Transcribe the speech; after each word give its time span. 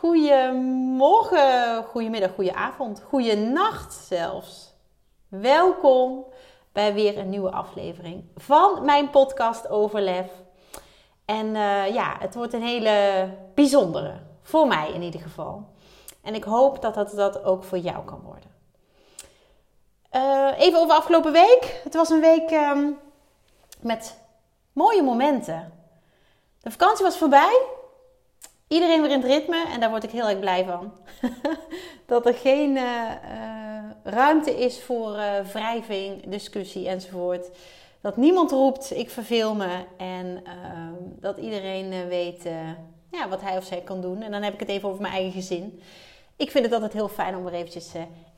Goedemorgen, 0.00 1.84
goedemiddag, 1.84 2.30
goedenavond, 2.34 3.02
nacht 3.36 3.92
zelfs. 3.94 4.74
Welkom 5.28 6.24
bij 6.72 6.94
weer 6.94 7.18
een 7.18 7.28
nieuwe 7.28 7.50
aflevering 7.50 8.24
van 8.36 8.84
mijn 8.84 9.10
podcast 9.10 9.68
Overlef. 9.68 10.26
En 11.24 11.46
uh, 11.46 11.94
ja, 11.94 12.16
het 12.18 12.34
wordt 12.34 12.52
een 12.52 12.62
hele 12.62 13.28
bijzondere, 13.54 14.20
voor 14.42 14.66
mij 14.66 14.92
in 14.92 15.02
ieder 15.02 15.20
geval. 15.20 15.68
En 16.22 16.34
ik 16.34 16.44
hoop 16.44 16.82
dat 16.82 16.94
dat, 16.94 17.10
dat 17.10 17.44
ook 17.44 17.64
voor 17.64 17.78
jou 17.78 18.04
kan 18.04 18.20
worden. 18.24 18.50
Uh, 20.12 20.60
even 20.60 20.80
over 20.80 20.94
afgelopen 20.94 21.32
week. 21.32 21.80
Het 21.84 21.94
was 21.94 22.10
een 22.10 22.20
week 22.20 22.50
um, 22.50 22.98
met 23.80 24.18
mooie 24.72 25.02
momenten. 25.02 25.72
De 26.60 26.70
vakantie 26.70 27.04
was 27.04 27.18
voorbij. 27.18 27.78
Iedereen 28.72 29.02
weer 29.02 29.10
in 29.10 29.20
het 29.20 29.30
ritme 29.30 29.64
en 29.72 29.80
daar 29.80 29.90
word 29.90 30.04
ik 30.04 30.10
heel 30.10 30.28
erg 30.28 30.38
blij 30.38 30.64
van. 30.64 30.92
dat 32.06 32.26
er 32.26 32.34
geen 32.34 32.76
uh, 32.76 32.82
uh, 32.82 33.90
ruimte 34.02 34.58
is 34.58 34.82
voor 34.82 35.16
uh, 35.16 35.40
wrijving, 35.52 36.26
discussie 36.26 36.88
enzovoort. 36.88 37.50
Dat 38.00 38.16
niemand 38.16 38.50
roept, 38.50 38.96
ik 38.96 39.10
verveel 39.10 39.54
me. 39.54 39.84
En 39.96 40.42
ehm, 40.44 40.94
dat 41.20 41.38
iedereen 41.38 42.08
weet 42.08 42.42
ja, 43.10 43.28
wat 43.28 43.40
hij 43.40 43.56
of 43.56 43.64
zij 43.64 43.80
kan 43.80 44.00
doen. 44.00 44.22
En 44.22 44.30
dan 44.30 44.42
heb 44.42 44.54
ik 44.54 44.60
het 44.60 44.68
even 44.68 44.88
over 44.88 45.00
mijn 45.00 45.14
eigen 45.14 45.32
gezin. 45.32 45.82
Ik 46.36 46.50
vind 46.50 46.64
het 46.64 46.74
altijd 46.74 46.92
heel 46.92 47.08
fijn 47.08 47.36
om 47.36 47.44
weer 47.44 47.54
eventjes 47.54 47.94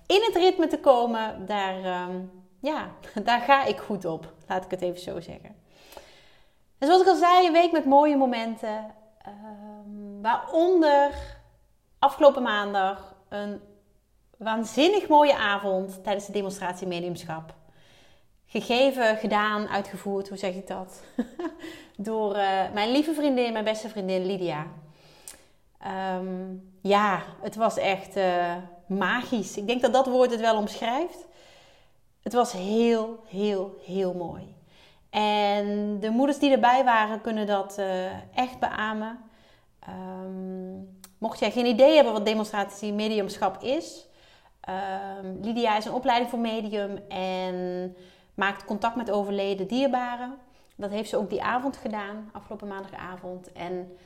in 0.07 0.23
het 0.27 0.37
ritme 0.37 0.67
te 0.67 0.79
komen. 0.79 1.47
Daar, 1.47 1.85
ehm, 1.85 2.17
ja, 2.61 2.91
daar 3.25 3.41
ga 3.41 3.65
ik 3.65 3.79
goed 3.79 4.05
op. 4.05 4.33
Laat 4.49 4.65
ik 4.65 4.71
het 4.71 4.83
even 4.83 5.01
zo 5.01 5.21
zeggen. 5.21 5.57
En 6.79 6.87
zoals 6.87 7.03
ik 7.03 7.09
al 7.09 7.17
zei, 7.17 7.47
een 7.47 7.53
week 7.53 7.73
met 7.73 7.85
mooie 7.85 8.17
momenten. 8.17 9.01
Um, 9.27 10.23
waaronder 10.23 11.13
afgelopen 11.99 12.43
maandag 12.43 13.15
een 13.29 13.61
waanzinnig 14.37 15.09
mooie 15.09 15.37
avond 15.37 16.05
tijdens 16.05 16.27
de 16.27 16.33
demonstratie 16.33 16.87
mediumschap. 16.87 17.55
Gegeven, 18.47 19.17
gedaan, 19.17 19.69
uitgevoerd, 19.69 20.29
hoe 20.29 20.39
zeg 20.39 20.55
ik 20.55 20.67
dat? 20.67 21.03
Door 21.97 22.37
uh, 22.37 22.73
mijn 22.73 22.91
lieve 22.91 23.15
vriendin, 23.15 23.53
mijn 23.53 23.65
beste 23.65 23.89
vriendin 23.89 24.27
Lydia. 24.27 24.67
Um, 26.17 26.73
ja, 26.81 27.23
het 27.41 27.57
was 27.57 27.77
echt 27.77 28.17
uh, 28.17 28.57
magisch. 28.87 29.57
Ik 29.57 29.67
denk 29.67 29.81
dat 29.83 29.93
dat 29.93 30.07
woord 30.07 30.31
het 30.31 30.41
wel 30.41 30.57
omschrijft. 30.57 31.27
Het 32.23 32.33
was 32.33 32.53
heel, 32.53 33.23
heel, 33.27 33.81
heel 33.85 34.15
mooi. 34.15 34.55
En 35.13 36.01
de 36.01 36.11
moeders 36.11 36.39
die 36.39 36.51
erbij 36.51 36.85
waren 36.85 37.21
kunnen 37.21 37.47
dat 37.47 37.77
uh, 37.79 38.05
echt 38.35 38.59
beamen. 38.59 39.19
Um, 39.89 40.99
mocht 41.19 41.39
jij 41.39 41.51
geen 41.51 41.67
idee 41.67 41.95
hebben 41.95 42.13
wat 42.13 42.25
demonstratie 42.25 42.93
mediumschap 42.93 43.63
is. 43.63 44.07
Um, 45.23 45.39
Lydia 45.43 45.77
is 45.77 45.85
een 45.85 45.93
opleiding 45.93 46.31
voor 46.31 46.39
medium 46.39 46.99
en 47.09 47.97
maakt 48.35 48.65
contact 48.65 48.97
met 48.97 49.11
overleden 49.11 49.67
dierbaren. 49.67 50.35
Dat 50.77 50.91
heeft 50.91 51.09
ze 51.09 51.17
ook 51.17 51.31
die 51.31 51.43
avond 51.43 51.77
gedaan, 51.77 52.31
afgelopen 52.33 52.69
maandagavond. 52.69 53.53
En 53.53 53.97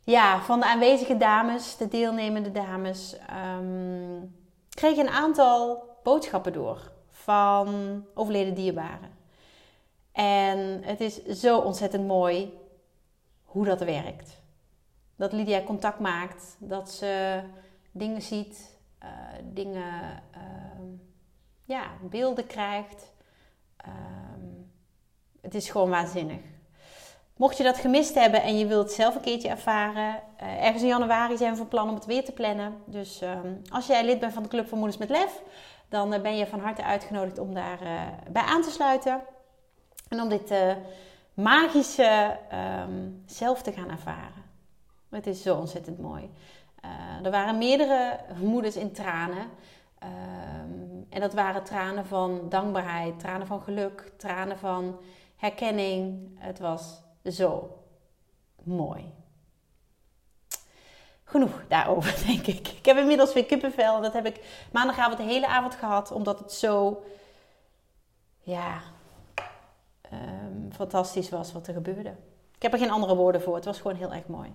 ja, 0.00 0.40
van 0.40 0.60
de 0.60 0.66
aanwezige 0.66 1.16
dames, 1.16 1.76
de 1.76 1.88
deelnemende 1.88 2.52
dames, 2.52 3.16
um, 3.58 4.36
kreeg 4.70 4.96
een 4.96 5.08
aantal 5.08 5.82
boodschappen 6.02 6.52
door 6.52 6.92
van 7.10 8.04
overleden 8.14 8.54
dierbaren. 8.54 9.17
En 10.18 10.82
het 10.82 11.00
is 11.00 11.24
zo 11.24 11.58
ontzettend 11.58 12.06
mooi 12.06 12.58
hoe 13.44 13.64
dat 13.64 13.80
werkt. 13.80 14.42
Dat 15.16 15.32
Lydia 15.32 15.62
contact 15.62 15.98
maakt, 15.98 16.56
dat 16.58 16.90
ze 16.90 17.40
dingen 17.92 18.22
ziet, 18.22 18.78
uh, 19.02 19.08
dingen, 19.44 20.22
uh, 20.36 20.80
ja, 21.64 21.82
beelden 22.02 22.46
krijgt. 22.46 23.12
Uh, 23.86 23.92
het 25.40 25.54
is 25.54 25.70
gewoon 25.70 25.90
waanzinnig. 25.90 26.40
Mocht 27.36 27.56
je 27.56 27.64
dat 27.64 27.76
gemist 27.76 28.14
hebben 28.14 28.42
en 28.42 28.58
je 28.58 28.66
wilt 28.66 28.92
zelf 28.92 29.14
een 29.14 29.20
keertje 29.20 29.48
ervaren, 29.48 30.22
uh, 30.42 30.64
ergens 30.64 30.82
in 30.82 30.88
januari 30.88 31.36
zijn 31.36 31.50
we 31.50 31.56
van 31.56 31.68
plan 31.68 31.88
om 31.88 31.94
het 31.94 32.06
weer 32.06 32.24
te 32.24 32.32
plannen. 32.32 32.82
Dus 32.84 33.20
ehm, 33.20 33.54
als 33.68 33.86
jij 33.86 34.04
lid 34.04 34.20
bent 34.20 34.32
van 34.32 34.42
de 34.42 34.48
Club 34.48 34.68
van 34.68 34.78
Moeders 34.78 34.98
met 34.98 35.10
Lef, 35.10 35.42
dan 35.88 36.22
ben 36.22 36.36
je 36.36 36.46
van 36.46 36.60
harte 36.60 36.84
uitgenodigd 36.84 37.38
om 37.38 37.54
daar 37.54 37.78
bij 38.30 38.42
aan 38.42 38.62
te 38.62 38.70
sluiten. 38.70 39.20
En 40.08 40.20
om 40.20 40.28
dit 40.28 40.50
uh, 40.50 40.72
magische 41.34 42.38
um, 42.86 43.22
zelf 43.26 43.62
te 43.62 43.72
gaan 43.72 43.90
ervaren. 43.90 44.44
Het 45.08 45.26
is 45.26 45.42
zo 45.42 45.56
ontzettend 45.56 45.98
mooi. 45.98 46.30
Uh, 46.84 47.24
er 47.24 47.30
waren 47.30 47.58
meerdere 47.58 48.20
moeders 48.40 48.76
in 48.76 48.92
tranen. 48.92 49.46
Um, 50.02 51.06
en 51.08 51.20
dat 51.20 51.34
waren 51.34 51.64
tranen 51.64 52.06
van 52.06 52.48
dankbaarheid, 52.48 53.18
tranen 53.18 53.46
van 53.46 53.60
geluk, 53.60 54.12
tranen 54.16 54.58
van 54.58 55.00
herkenning. 55.36 56.30
Het 56.38 56.58
was 56.58 57.02
zo 57.24 57.78
mooi. 58.62 59.12
Genoeg 61.24 61.64
daarover, 61.68 62.22
denk 62.26 62.46
ik. 62.46 62.68
Ik 62.68 62.84
heb 62.84 62.96
inmiddels 62.96 63.32
weer 63.32 63.44
kippenvel. 63.44 64.00
Dat 64.00 64.12
heb 64.12 64.26
ik 64.26 64.66
maandagavond 64.72 65.16
de 65.16 65.24
hele 65.24 65.46
avond 65.46 65.74
gehad, 65.74 66.10
omdat 66.10 66.38
het 66.38 66.52
zo 66.52 67.02
ja, 68.40 68.80
um, 70.12 70.72
fantastisch 70.72 71.28
was 71.28 71.52
wat 71.52 71.66
er 71.66 71.72
gebeurde. 71.72 72.14
Ik 72.54 72.62
heb 72.62 72.72
er 72.72 72.78
geen 72.78 72.90
andere 72.90 73.16
woorden 73.16 73.42
voor. 73.42 73.54
Het 73.54 73.64
was 73.64 73.80
gewoon 73.80 73.96
heel 73.96 74.12
erg 74.12 74.26
mooi. 74.26 74.52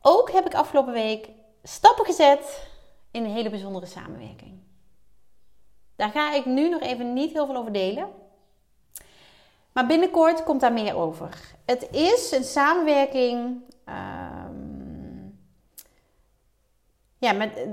Ook 0.00 0.30
heb 0.30 0.46
ik 0.46 0.54
afgelopen 0.54 0.92
week 0.92 1.28
stappen 1.62 2.04
gezet 2.04 2.68
in 3.10 3.24
een 3.24 3.30
hele 3.30 3.50
bijzondere 3.50 3.86
samenwerking. 3.86 4.58
Daar 5.96 6.10
ga 6.10 6.32
ik 6.32 6.44
nu 6.44 6.68
nog 6.68 6.80
even 6.80 7.12
niet 7.12 7.32
heel 7.32 7.46
veel 7.46 7.56
over 7.56 7.72
delen. 7.72 8.08
Maar 9.72 9.86
binnenkort 9.86 10.42
komt 10.42 10.60
daar 10.60 10.72
meer 10.72 10.96
over. 10.96 11.54
Het 11.64 11.90
is 11.90 12.32
een 12.32 12.44
samenwerking 12.44 13.60
um, 13.88 15.38
ja, 17.18 17.32
met, 17.32 17.66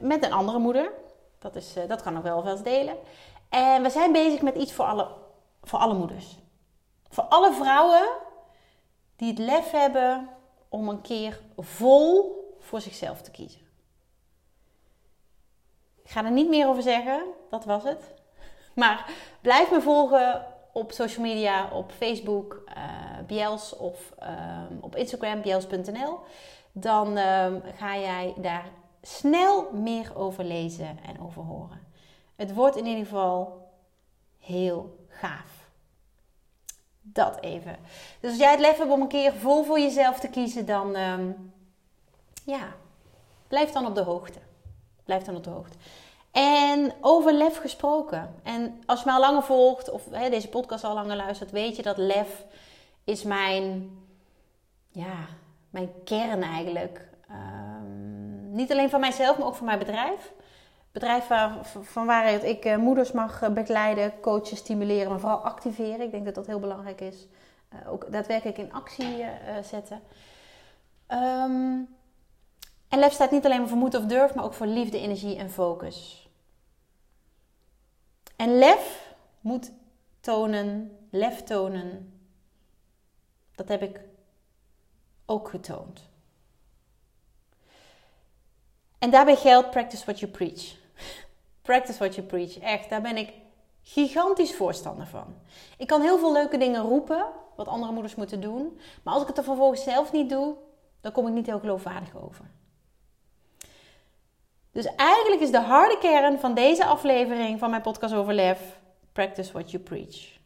met 0.00 0.24
een 0.24 0.32
andere 0.32 0.58
moeder. 0.58 0.92
Dat, 1.38 1.56
is, 1.56 1.76
eh, 1.76 1.88
dat 1.88 2.02
kan 2.02 2.16
ik 2.16 2.22
wel 2.22 2.44
wel 2.44 2.52
eens 2.52 2.62
delen. 2.62 2.96
En 3.48 3.82
we 3.82 3.90
zijn 3.90 4.12
bezig 4.12 4.42
met 4.42 4.56
iets 4.56 4.72
voor 4.72 4.84
alle 4.84 5.08
voor 5.62 5.78
alle 5.78 5.94
moeders. 5.94 6.38
Voor 7.08 7.24
alle 7.24 7.52
vrouwen 7.52 8.08
die 9.16 9.28
het 9.28 9.38
lef 9.38 9.70
hebben 9.70 10.28
om 10.68 10.88
een 10.88 11.00
keer 11.00 11.40
vol 11.56 12.38
voor 12.60 12.80
zichzelf 12.80 13.22
te 13.22 13.30
kiezen. 13.30 13.60
Ik 16.02 16.10
ga 16.10 16.24
er 16.24 16.30
niet 16.30 16.48
meer 16.48 16.68
over 16.68 16.82
zeggen, 16.82 17.24
dat 17.50 17.64
was 17.64 17.82
het. 17.82 18.04
Maar 18.74 19.10
blijf 19.40 19.70
me 19.70 19.80
volgen 19.80 20.46
op 20.72 20.92
social 20.92 21.24
media, 21.26 21.70
op 21.72 21.92
Facebook, 21.92 22.62
uh, 23.30 23.52
of 23.78 24.12
um, 24.22 24.78
op 24.80 24.96
Instagram, 24.96 25.40
biels.nl. 25.40 26.18
Dan 26.72 27.18
um, 27.18 27.62
ga 27.76 27.98
jij 27.98 28.34
daar 28.36 28.70
snel 29.02 29.72
meer 29.72 30.16
over 30.16 30.44
lezen 30.44 30.98
en 31.06 31.20
over 31.20 31.42
horen. 31.42 31.86
Het 32.36 32.54
wordt 32.54 32.76
in 32.76 32.86
ieder 32.86 33.04
geval 33.04 33.68
heel 34.38 34.99
gaaf. 35.20 35.68
Dat 37.02 37.40
even. 37.40 37.76
Dus 38.20 38.30
als 38.30 38.40
jij 38.40 38.50
het 38.50 38.60
lef 38.60 38.78
hebt 38.78 38.90
om 38.90 39.00
een 39.00 39.08
keer 39.08 39.32
vol 39.34 39.64
voor 39.64 39.80
jezelf 39.80 40.20
te 40.20 40.28
kiezen, 40.28 40.66
dan 40.66 40.96
um, 40.96 41.52
ja, 42.44 42.72
blijf 43.48 43.70
dan 43.70 43.86
op 43.86 43.94
de 43.94 44.02
hoogte. 44.02 44.38
Blijf 45.04 45.22
dan 45.22 45.36
op 45.36 45.44
de 45.44 45.50
hoogte. 45.50 45.76
En 46.30 46.92
over 47.00 47.32
lef 47.32 47.58
gesproken. 47.58 48.34
En 48.42 48.82
als 48.86 48.98
je 48.98 49.06
me 49.06 49.12
al 49.12 49.20
langer 49.20 49.42
volgt, 49.42 49.90
of 49.90 50.02
hè, 50.10 50.30
deze 50.30 50.48
podcast 50.48 50.84
al 50.84 50.94
langer 50.94 51.16
luistert, 51.16 51.50
weet 51.50 51.76
je 51.76 51.82
dat 51.82 51.96
lef 51.96 52.44
is 53.04 53.22
mijn, 53.22 53.90
ja, 54.90 55.26
mijn 55.70 55.90
kern 56.04 56.42
eigenlijk. 56.42 57.08
Um, 57.30 58.52
niet 58.52 58.70
alleen 58.70 58.90
van 58.90 59.00
mijzelf, 59.00 59.38
maar 59.38 59.46
ook 59.46 59.54
van 59.54 59.66
mijn 59.66 59.78
bedrijf 59.78 60.32
bedrijf 60.92 61.28
van 61.80 62.06
waaruit 62.06 62.44
ik 62.44 62.64
uh, 62.64 62.76
moeders 62.76 63.12
mag 63.12 63.42
eh, 63.42 63.50
begeleiden, 63.50 64.20
coachen, 64.20 64.56
stimuleren, 64.56 65.10
maar 65.10 65.20
vooral 65.20 65.44
activeren. 65.44 66.00
Ik 66.00 66.10
denk 66.10 66.24
dat 66.24 66.34
dat 66.34 66.46
heel 66.46 66.60
belangrijk 66.60 67.00
is. 67.00 67.26
Uh, 67.74 67.92
ook 67.92 68.12
daadwerkelijk 68.12 68.58
in 68.58 68.72
actie 68.72 69.24
zetten. 69.62 70.00
Um, 71.08 71.88
En 72.88 72.98
lef 72.98 73.12
staat 73.12 73.30
niet 73.30 73.44
alleen 73.44 73.68
voor 73.68 73.78
moed 73.78 73.94
of 73.94 74.04
durf, 74.04 74.34
maar 74.34 74.44
ook 74.44 74.54
voor 74.54 74.66
liefde, 74.66 74.98
energie 74.98 75.36
en 75.36 75.50
focus. 75.50 76.28
En 78.36 78.58
lef 78.58 79.14
moet 79.40 79.72
tonen, 80.20 80.98
lef 81.10 81.42
tonen. 81.42 82.20
Dat 83.54 83.68
heb 83.68 83.82
ik 83.82 84.00
ook 85.26 85.48
getoond. 85.48 86.08
En 88.98 89.10
daarbij 89.10 89.36
geldt 89.36 89.70
practice 89.70 90.04
what 90.04 90.20
you 90.20 90.32
preach. 90.32 90.79
Practice 91.62 91.98
what 91.98 92.14
you 92.14 92.26
preach. 92.26 92.58
Echt, 92.58 92.90
daar 92.90 93.02
ben 93.02 93.16
ik 93.16 93.32
gigantisch 93.82 94.54
voorstander 94.54 95.06
van. 95.06 95.34
Ik 95.78 95.86
kan 95.86 96.00
heel 96.00 96.18
veel 96.18 96.32
leuke 96.32 96.58
dingen 96.58 96.82
roepen, 96.82 97.26
wat 97.56 97.68
andere 97.68 97.92
moeders 97.92 98.14
moeten 98.14 98.40
doen. 98.40 98.80
Maar 99.02 99.12
als 99.14 99.22
ik 99.22 99.28
het 99.28 99.38
er 99.38 99.44
vervolgens 99.44 99.82
zelf 99.82 100.12
niet 100.12 100.30
doe, 100.30 100.56
dan 101.00 101.12
kom 101.12 101.26
ik 101.26 101.32
niet 101.32 101.46
heel 101.46 101.58
geloofwaardig 101.58 102.16
over. 102.16 102.50
Dus 104.72 104.94
eigenlijk 104.94 105.42
is 105.42 105.50
de 105.50 105.60
harde 105.60 105.98
kern 105.98 106.38
van 106.38 106.54
deze 106.54 106.84
aflevering 106.84 107.58
van 107.58 107.70
mijn 107.70 107.82
podcast 107.82 108.14
over 108.14 108.34
lef: 108.34 108.80
practice 109.12 109.52
what 109.52 109.70
you 109.70 109.82
preach. 109.82 110.38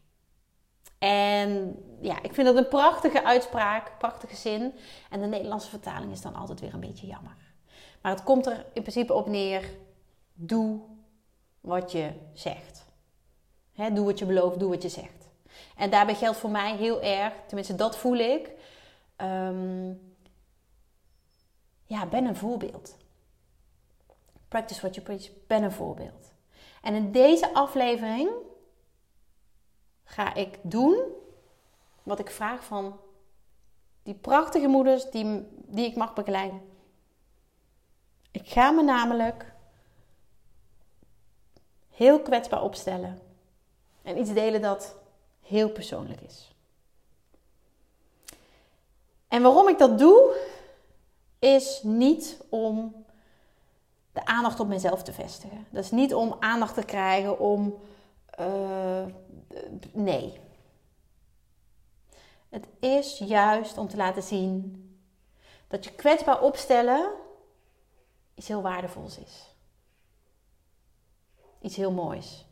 En 0.99 1.77
ja, 2.01 2.23
ik 2.23 2.35
vind 2.35 2.47
dat 2.47 2.57
een 2.57 2.69
prachtige 2.69 3.25
uitspraak, 3.25 3.99
prachtige 3.99 4.37
zin. 4.37 4.75
En 5.11 5.21
de 5.21 5.27
Nederlandse 5.27 5.69
vertaling 5.69 6.13
is 6.13 6.21
dan 6.21 6.35
altijd 6.35 6.61
weer 6.61 6.75
een 6.75 6.81
beetje 6.81 7.07
jammer. 7.07 7.37
Maar 8.03 8.13
het 8.13 8.23
komt 8.23 8.47
er 8.47 8.67
in 8.73 8.83
principe 8.83 9.15
op 9.15 9.27
neer: 9.27 9.71
doe 10.33 10.81
wat 11.65 11.93
je 11.93 12.13
zegt. 12.33 12.85
doe 13.75 14.05
wat 14.05 14.19
je 14.19 14.27
belooft, 14.27 14.59
doe 14.59 14.71
wat 14.71 14.83
je 14.83 14.89
zegt. 14.89 15.29
En 15.77 15.91
daarbij 15.91 16.15
geldt 16.15 16.39
voor 16.39 16.51
mij 16.51 16.77
heel 16.77 17.03
erg, 17.03 17.33
tenminste 17.47 17.75
dat 17.75 17.97
voel 17.97 18.17
ik. 18.17 18.51
Ehm, 19.17 19.93
ja, 21.85 22.07
ben 22.07 22.25
een 22.25 22.37
voorbeeld. 22.37 22.97
Practice 24.49 24.81
what 24.81 24.95
you 24.95 25.07
preach, 25.07 25.47
ben 25.47 25.63
een 25.63 25.73
voorbeeld. 25.73 26.33
En 26.83 26.95
in 26.95 27.13
deze 27.13 27.55
aflevering 27.55 28.31
ga 30.05 30.35
ik 30.35 30.59
doen 30.63 31.03
wat 32.03 32.19
ik 32.19 32.31
vraag 32.31 32.65
van 32.65 33.01
die 34.03 34.15
prachtige 34.15 34.67
moeders 34.67 35.11
die, 35.11 35.47
die 35.55 35.87
ik 35.87 35.97
mag 35.97 36.15
begeleiden. 36.15 36.61
Ik 38.31 38.49
ga 38.49 38.71
me 38.71 38.83
namelijk 38.83 39.54
heel 41.95 42.21
kwetsbaar 42.21 42.63
opstellen 42.63 43.21
en 44.03 44.19
iets 44.19 44.33
delen 44.33 44.63
dat 44.63 44.95
heel 45.41 45.71
persoonlijk 45.71 46.21
is. 46.21 46.55
En 49.29 49.43
waarom 49.43 49.69
ik 49.69 49.79
dat 49.79 49.99
doe, 49.99 50.37
is 51.39 51.81
niet 51.83 52.39
om 52.49 53.05
de 54.13 54.25
aandacht 54.25 54.61
op 54.61 54.69
mezelf 54.69 55.03
te 55.03 55.13
vestigen. 55.13 55.67
Dat 55.71 55.85
is 55.85 55.91
niet 55.91 56.15
om 56.15 56.37
aandacht 56.41 56.75
te 56.75 56.85
krijgen 56.85 57.39
om. 57.39 57.79
Uh, 58.41 59.05
nee. 59.93 60.41
Het 62.49 62.67
is 62.81 63.19
juist 63.19 63.79
om 63.79 63.89
te 63.89 63.97
laten 63.97 64.23
zien 64.23 64.83
dat 65.69 65.85
je 65.85 65.93
kwetsbaar 65.93 66.43
opstellen 66.43 67.11
iets 68.35 68.49
heel 68.49 68.63
waardevols 68.63 69.19
is. 69.19 69.54
Iets 71.65 71.77
heel 71.77 71.93
moois. 71.93 72.47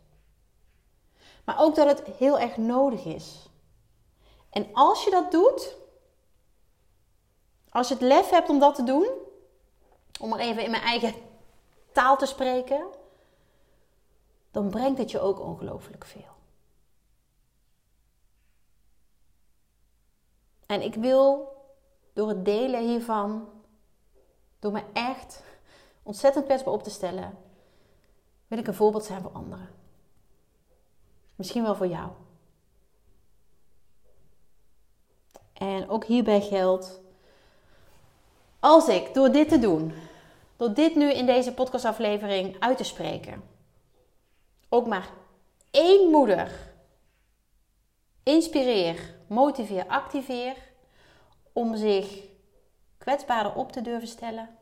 Maar 1.44 1.60
ook 1.60 1.74
dat 1.74 1.86
het 1.86 2.16
heel 2.16 2.38
erg 2.38 2.56
nodig 2.56 3.04
is. 3.04 3.48
En 4.50 4.68
als 4.72 5.04
je 5.04 5.10
dat 5.10 5.30
doet, 5.30 5.76
als 7.70 7.88
je 7.88 7.94
het 7.94 8.02
lef 8.02 8.30
hebt 8.30 8.48
om 8.48 8.58
dat 8.58 8.74
te 8.74 8.84
doen, 8.84 9.08
om 10.20 10.28
maar 10.28 10.38
even 10.38 10.64
in 10.64 10.70
mijn 10.70 10.82
eigen 10.82 11.14
taal 11.92 12.16
te 12.16 12.26
spreken, 12.26 12.86
dan 14.50 14.70
brengt 14.70 14.98
het 14.98 15.10
je 15.10 15.20
ook 15.20 15.40
ongelooflijk 15.40 16.04
veel. 16.04 16.34
En 20.66 20.82
ik 20.82 20.94
wil 20.94 21.56
door 22.12 22.28
het 22.28 22.44
delen 22.44 22.80
hiervan, 22.80 23.48
door 24.58 24.72
me 24.72 24.82
echt 24.92 25.42
ontzettend 26.02 26.44
kwetsbaar 26.44 26.74
op 26.74 26.82
te 26.82 26.90
stellen, 26.90 27.38
wil 28.52 28.60
ik 28.60 28.66
een 28.66 28.74
voorbeeld 28.74 29.04
zijn 29.04 29.22
voor 29.22 29.30
anderen. 29.30 29.68
Misschien 31.36 31.62
wel 31.62 31.74
voor 31.74 31.86
jou. 31.86 32.10
En 35.52 35.88
ook 35.88 36.04
hierbij 36.04 36.40
geldt, 36.40 37.00
als 38.60 38.88
ik 38.88 39.14
door 39.14 39.32
dit 39.32 39.48
te 39.48 39.58
doen, 39.58 39.92
door 40.56 40.74
dit 40.74 40.94
nu 40.94 41.12
in 41.12 41.26
deze 41.26 41.54
podcastaflevering 41.54 42.56
uit 42.60 42.76
te 42.76 42.84
spreken, 42.84 43.42
ook 44.68 44.86
maar 44.86 45.10
één 45.70 46.10
moeder 46.10 46.72
inspireer, 48.22 49.14
motiveer, 49.26 49.86
activeer 49.86 50.56
om 51.52 51.76
zich 51.76 52.24
kwetsbaarder 52.98 53.54
op 53.54 53.72
te 53.72 53.82
durven 53.82 54.08
stellen. 54.08 54.61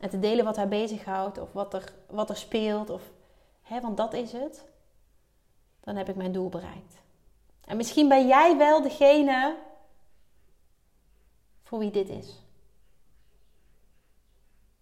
En 0.00 0.10
te 0.10 0.18
delen 0.18 0.44
wat 0.44 0.56
haar 0.56 0.68
bezighoudt 0.68 1.38
of 1.38 1.52
wat 1.52 1.74
er, 1.74 1.92
wat 2.06 2.30
er 2.30 2.36
speelt. 2.36 2.90
Of, 2.90 3.02
hè, 3.62 3.80
want 3.80 3.96
dat 3.96 4.12
is 4.12 4.32
het. 4.32 4.64
Dan 5.80 5.96
heb 5.96 6.08
ik 6.08 6.16
mijn 6.16 6.32
doel 6.32 6.48
bereikt. 6.48 6.94
En 7.64 7.76
misschien 7.76 8.08
ben 8.08 8.26
jij 8.26 8.56
wel 8.56 8.82
degene 8.82 9.58
voor 11.62 11.78
wie 11.78 11.90
dit 11.90 12.08
is. 12.08 12.42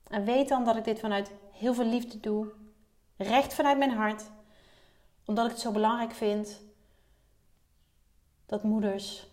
En 0.09 0.25
weet 0.25 0.49
dan 0.49 0.65
dat 0.65 0.77
ik 0.77 0.85
dit 0.85 0.99
vanuit 0.99 1.31
heel 1.53 1.75
veel 1.75 1.85
liefde 1.85 2.21
doe. 2.21 2.53
Recht 3.17 3.55
vanuit 3.55 3.79
mijn 3.79 3.93
hart. 3.93 4.31
Omdat 5.25 5.45
ik 5.45 5.51
het 5.51 5.61
zo 5.61 5.73
belangrijk 5.73 6.13
vind 6.13 6.61
dat 8.47 8.63
moeders 8.63 9.27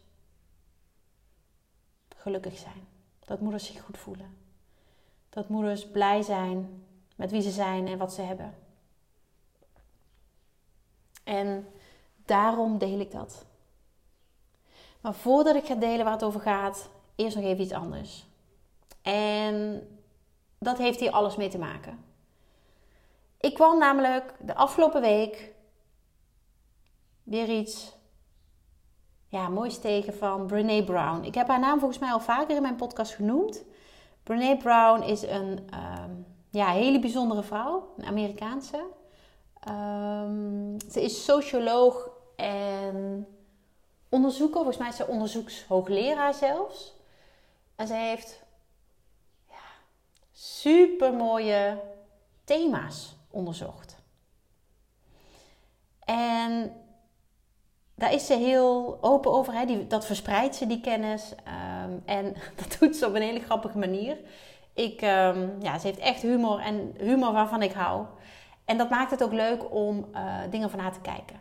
gelukkig 2.16 2.58
zijn. 2.58 2.88
Dat 3.26 3.40
moeders 3.40 3.66
zich 3.66 3.81
goed 3.81 3.98
voelen. 3.98 4.44
Dat 5.36 5.50
moeders 5.50 5.88
blij 5.88 6.22
zijn 6.22 6.84
met 7.16 7.32
wie 7.32 7.42
ze 7.42 7.52
zijn 7.52 7.88
en 7.88 7.98
wat 7.98 8.14
ze 8.14 8.22
hebben. 8.22 8.56
En 11.24 11.68
daarom 12.26 12.78
deel 12.78 13.00
ik 13.00 13.12
dat. 13.12 13.46
Maar 15.02 15.14
voordat 15.14 15.56
ik 15.56 15.66
ga 15.66 15.76
delen 15.76 16.04
waar 16.04 16.14
het 16.14 16.24
over 16.24 16.40
gaat, 16.40 16.90
eerst 17.16 17.36
nog 17.36 17.46
even 17.46 17.64
iets 17.64 17.74
anders. 17.74 18.26
En 19.02 19.88
dat 20.57 20.78
heeft 20.78 21.00
hier 21.00 21.12
alles 21.12 21.36
mee 21.36 21.50
te 21.50 21.57
maken. 21.57 22.04
Ik 23.40 23.54
kwam 23.54 23.78
namelijk 23.78 24.33
de 24.40 24.56
afgelopen 24.56 25.02
week 25.02 25.54
weer 27.24 27.50
iets 27.50 27.94
ja, 29.28 29.50
moois 29.50 29.80
tegen 29.80 30.14
van 30.14 30.48
Brene 30.48 30.83
Brown. 30.83 31.24
Ik 31.24 31.36
heb 31.36 31.48
haar 31.48 31.59
naam 31.59 31.80
volgens 31.80 32.00
mij 32.00 32.12
al 32.12 32.19
vaker 32.19 32.56
in 32.56 32.62
mijn 32.62 32.76
podcast 32.76 33.14
genoemd. 33.14 33.64
Brene 34.26 34.58
Brown 34.58 35.02
is 35.02 35.22
een 35.22 35.70
ehm, 35.70 36.12
ja, 36.50 36.72
hele 36.72 37.00
bijzondere 37.00 37.44
vrouw, 37.44 37.94
een 37.98 38.06
Amerikaanse. 38.06 38.86
Um, 39.68 40.78
ze 40.92 41.04
is 41.04 41.24
socioloog 41.24 42.10
en 42.36 43.28
onderzoeker. 44.10 44.56
Volgens 44.56 44.78
mij 44.78 44.88
is 44.88 44.96
ze 44.96 45.08
onderzoekshoogleraar 45.08 46.34
zelfs. 46.34 46.94
En 47.76 47.88
ze 47.88 47.94
heeft 47.94 48.44
ja, 49.50 49.66
super 50.32 51.14
mooie 51.14 51.82
thema's 52.44 53.16
onderzocht. 53.32 53.96
En 56.00 56.74
daar 57.95 58.14
is 58.14 58.25
ze 58.25 58.33
heel 58.33 58.97
open 59.02 59.31
over. 59.31 59.54
Hè? 59.54 59.66
Die, 59.66 59.87
dat 59.87 60.06
verspreidt 60.06 60.56
ze, 60.56 60.68
die 60.68 60.81
kennis. 60.81 61.33
Um, 61.85 62.02
en 62.06 62.35
dat 62.61 62.78
doet 62.80 62.95
ze 62.95 63.07
op 63.07 63.16
een 63.16 63.21
hele 63.21 63.40
grappige 63.40 63.78
manier. 63.78 64.18
Ik, 64.73 65.02
um, 65.02 65.56
ja, 65.61 65.78
ze 65.80 65.87
heeft 65.87 65.99
echt 65.99 66.21
humor 66.21 66.59
en 66.59 66.95
humor 66.97 67.31
waarvan 67.31 67.61
ik 67.61 67.71
hou. 67.71 68.06
En 68.66 68.78
dat 68.78 68.90
maakt 68.90 69.11
het 69.11 69.23
ook 69.23 69.33
leuk 69.33 69.73
om 69.73 70.06
uh, 70.14 70.33
dingen 70.49 70.69
van 70.69 70.80
haar 70.80 70.94
te 70.94 70.99
kijken. 70.99 71.40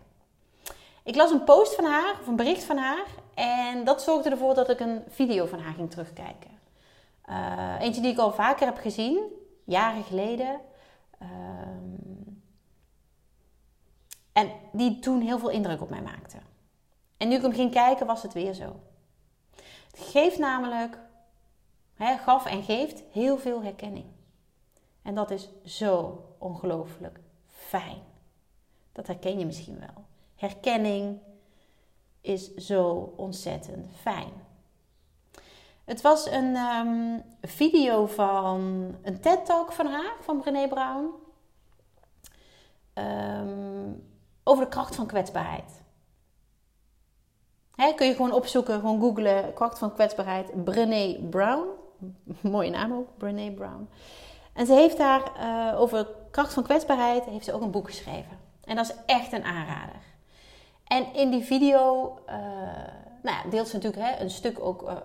Ik 1.02 1.16
las 1.16 1.30
een 1.30 1.44
post 1.44 1.75
van 1.75 1.84
haar, 1.84 2.14
of 2.20 2.26
een 2.26 2.37
bericht 2.37 2.64
van 2.64 2.76
haar. 2.76 3.04
En 3.34 3.84
dat 3.84 4.02
zorgde 4.02 4.30
ervoor 4.30 4.54
dat 4.54 4.70
ik 4.70 4.80
een 4.80 5.02
video 5.08 5.46
van 5.46 5.58
haar 5.58 5.75
ging 5.75 5.90
terugkijken. 5.90 6.50
Uh, 7.28 7.80
eentje 7.80 8.00
die 8.00 8.12
ik 8.12 8.18
al 8.18 8.32
vaker 8.32 8.66
heb 8.66 8.76
gezien, 8.76 9.23
jaren 9.64 10.04
geleden. 10.04 10.61
Um, 11.23 12.13
en 14.35 14.53
die 14.73 14.99
toen 14.99 15.21
heel 15.21 15.38
veel 15.38 15.49
indruk 15.49 15.81
op 15.81 15.91
mij 15.91 16.03
maakte. 16.03 16.37
En 17.17 17.29
nu 17.29 17.37
ik 17.37 17.43
hem 17.43 17.53
ging 17.53 17.73
kijken, 17.73 18.07
was 18.07 18.23
het 18.23 18.33
weer 18.33 18.53
zo. 18.53 18.81
Het 19.91 20.00
geeft 20.00 20.38
namelijk, 20.38 20.99
gaf 21.99 22.47
en 22.47 22.62
geeft 22.62 23.03
heel 23.12 23.38
veel 23.38 23.62
herkenning. 23.62 24.07
En 25.03 25.14
dat 25.14 25.31
is 25.31 25.49
zo 25.64 26.25
ongelooflijk 26.38 27.21
fijn. 27.47 28.03
Dat 28.93 29.07
herken 29.07 29.38
je 29.38 29.47
misschien 29.47 29.79
wel. 29.79 30.05
Herkenning 30.37 31.19
is 32.21 32.55
zo 32.55 33.12
ontzettend 33.17 33.87
fijn. 34.00 34.33
Het 35.85 36.00
was 36.00 36.26
een 36.26 36.57
ehm, 36.57 37.19
video 37.41 38.07
van 38.07 38.61
een 39.03 39.21
TED-talk 39.21 39.73
van 39.73 39.87
haar, 39.87 40.12
van 40.21 40.41
Brené 40.41 40.69
Brown. 40.69 41.11
Ehm, 42.93 43.93
over 44.44 44.64
de 44.64 44.70
kracht 44.70 44.94
van 44.94 45.06
kwetsbaarheid. 45.06 45.82
Kun 47.96 48.06
je 48.06 48.14
gewoon 48.14 48.32
opzoeken, 48.32 48.80
gewoon 48.80 49.00
googlen, 49.00 49.54
kracht 49.54 49.78
van 49.78 49.92
kwetsbaarheid, 49.92 50.64
Brené 50.64 51.18
Brown. 51.30 51.66
Mooie 52.40 52.70
naam 52.70 52.92
ook, 52.92 53.08
Brené 53.18 53.50
Brown. 53.50 53.88
En 54.52 54.66
ze 54.66 54.72
heeft 54.72 54.96
daar 54.96 55.32
uh, 55.40 55.80
over 55.80 56.06
kracht 56.30 56.52
van 56.52 56.62
kwetsbaarheid, 56.62 57.24
heeft 57.24 57.44
ze 57.44 57.52
ook 57.52 57.62
een 57.62 57.70
boek 57.70 57.86
geschreven. 57.86 58.38
En 58.64 58.76
dat 58.76 58.84
is 58.84 58.94
echt 59.06 59.32
een 59.32 59.44
aanrader. 59.44 60.02
En 60.84 61.14
in 61.14 61.30
die 61.30 61.44
video 61.44 62.14
uh, 62.28 62.34
nou 63.22 63.36
ja, 63.36 63.50
deelt 63.50 63.68
ze 63.68 63.74
natuurlijk 63.74 64.02
hè, 64.02 64.20
een 64.22 64.30
stuk 64.30 64.60
ook 64.60 64.82
uh, 64.82 64.96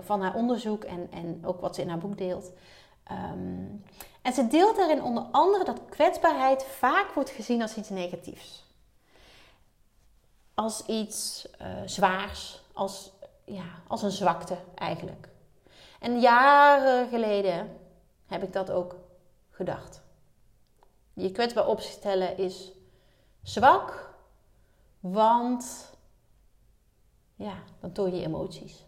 van 0.00 0.22
haar 0.22 0.34
onderzoek 0.34 0.84
en, 0.84 1.08
en 1.10 1.40
ook 1.44 1.60
wat 1.60 1.74
ze 1.74 1.82
in 1.82 1.88
haar 1.88 1.98
boek 1.98 2.18
deelt. 2.18 2.52
Um, 3.12 3.84
en 4.22 4.32
ze 4.32 4.46
deelt 4.46 4.76
daarin 4.76 5.02
onder 5.02 5.22
andere 5.30 5.64
dat 5.64 5.80
kwetsbaarheid 5.88 6.64
vaak 6.64 7.10
wordt 7.14 7.30
gezien 7.30 7.62
als 7.62 7.76
iets 7.76 7.88
negatiefs. 7.88 8.63
Als 10.54 10.86
iets 10.86 11.48
zwaars, 11.86 12.62
als, 12.72 13.12
ja, 13.44 13.64
als 13.88 14.02
een 14.02 14.10
zwakte 14.10 14.56
eigenlijk. 14.74 15.28
En 16.00 16.20
jaren 16.20 17.08
geleden 17.08 17.76
heb 18.26 18.42
ik 18.42 18.52
dat 18.52 18.70
ook 18.70 18.96
gedacht. 19.50 20.02
Je 21.12 21.30
kwetsbaar 21.30 21.66
opstellen 21.66 22.38
is 22.38 22.72
zwak, 23.42 24.14
want 25.00 25.92
ja, 27.34 27.54
dan 27.80 27.92
toon 27.92 28.16
je 28.16 28.24
emoties. 28.24 28.84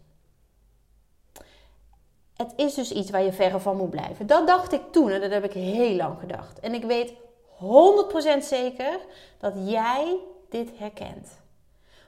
Het 2.33 2.53
is 2.55 2.73
dus 2.73 2.91
iets 2.91 3.09
waar 3.09 3.23
je 3.23 3.33
verre 3.33 3.59
van 3.59 3.77
moet 3.77 3.89
blijven. 3.89 4.27
Dat 4.27 4.47
dacht 4.47 4.71
ik 4.71 4.81
toen 4.91 5.09
en 5.09 5.21
dat 5.21 5.31
heb 5.31 5.43
ik 5.43 5.53
heel 5.53 5.95
lang 5.95 6.19
gedacht. 6.19 6.59
En 6.59 6.73
ik 6.73 6.83
weet 6.83 7.13
100% 7.13 8.37
zeker 8.39 8.99
dat 9.37 9.53
jij 9.65 10.17
dit 10.49 10.77
herkent. 10.77 11.45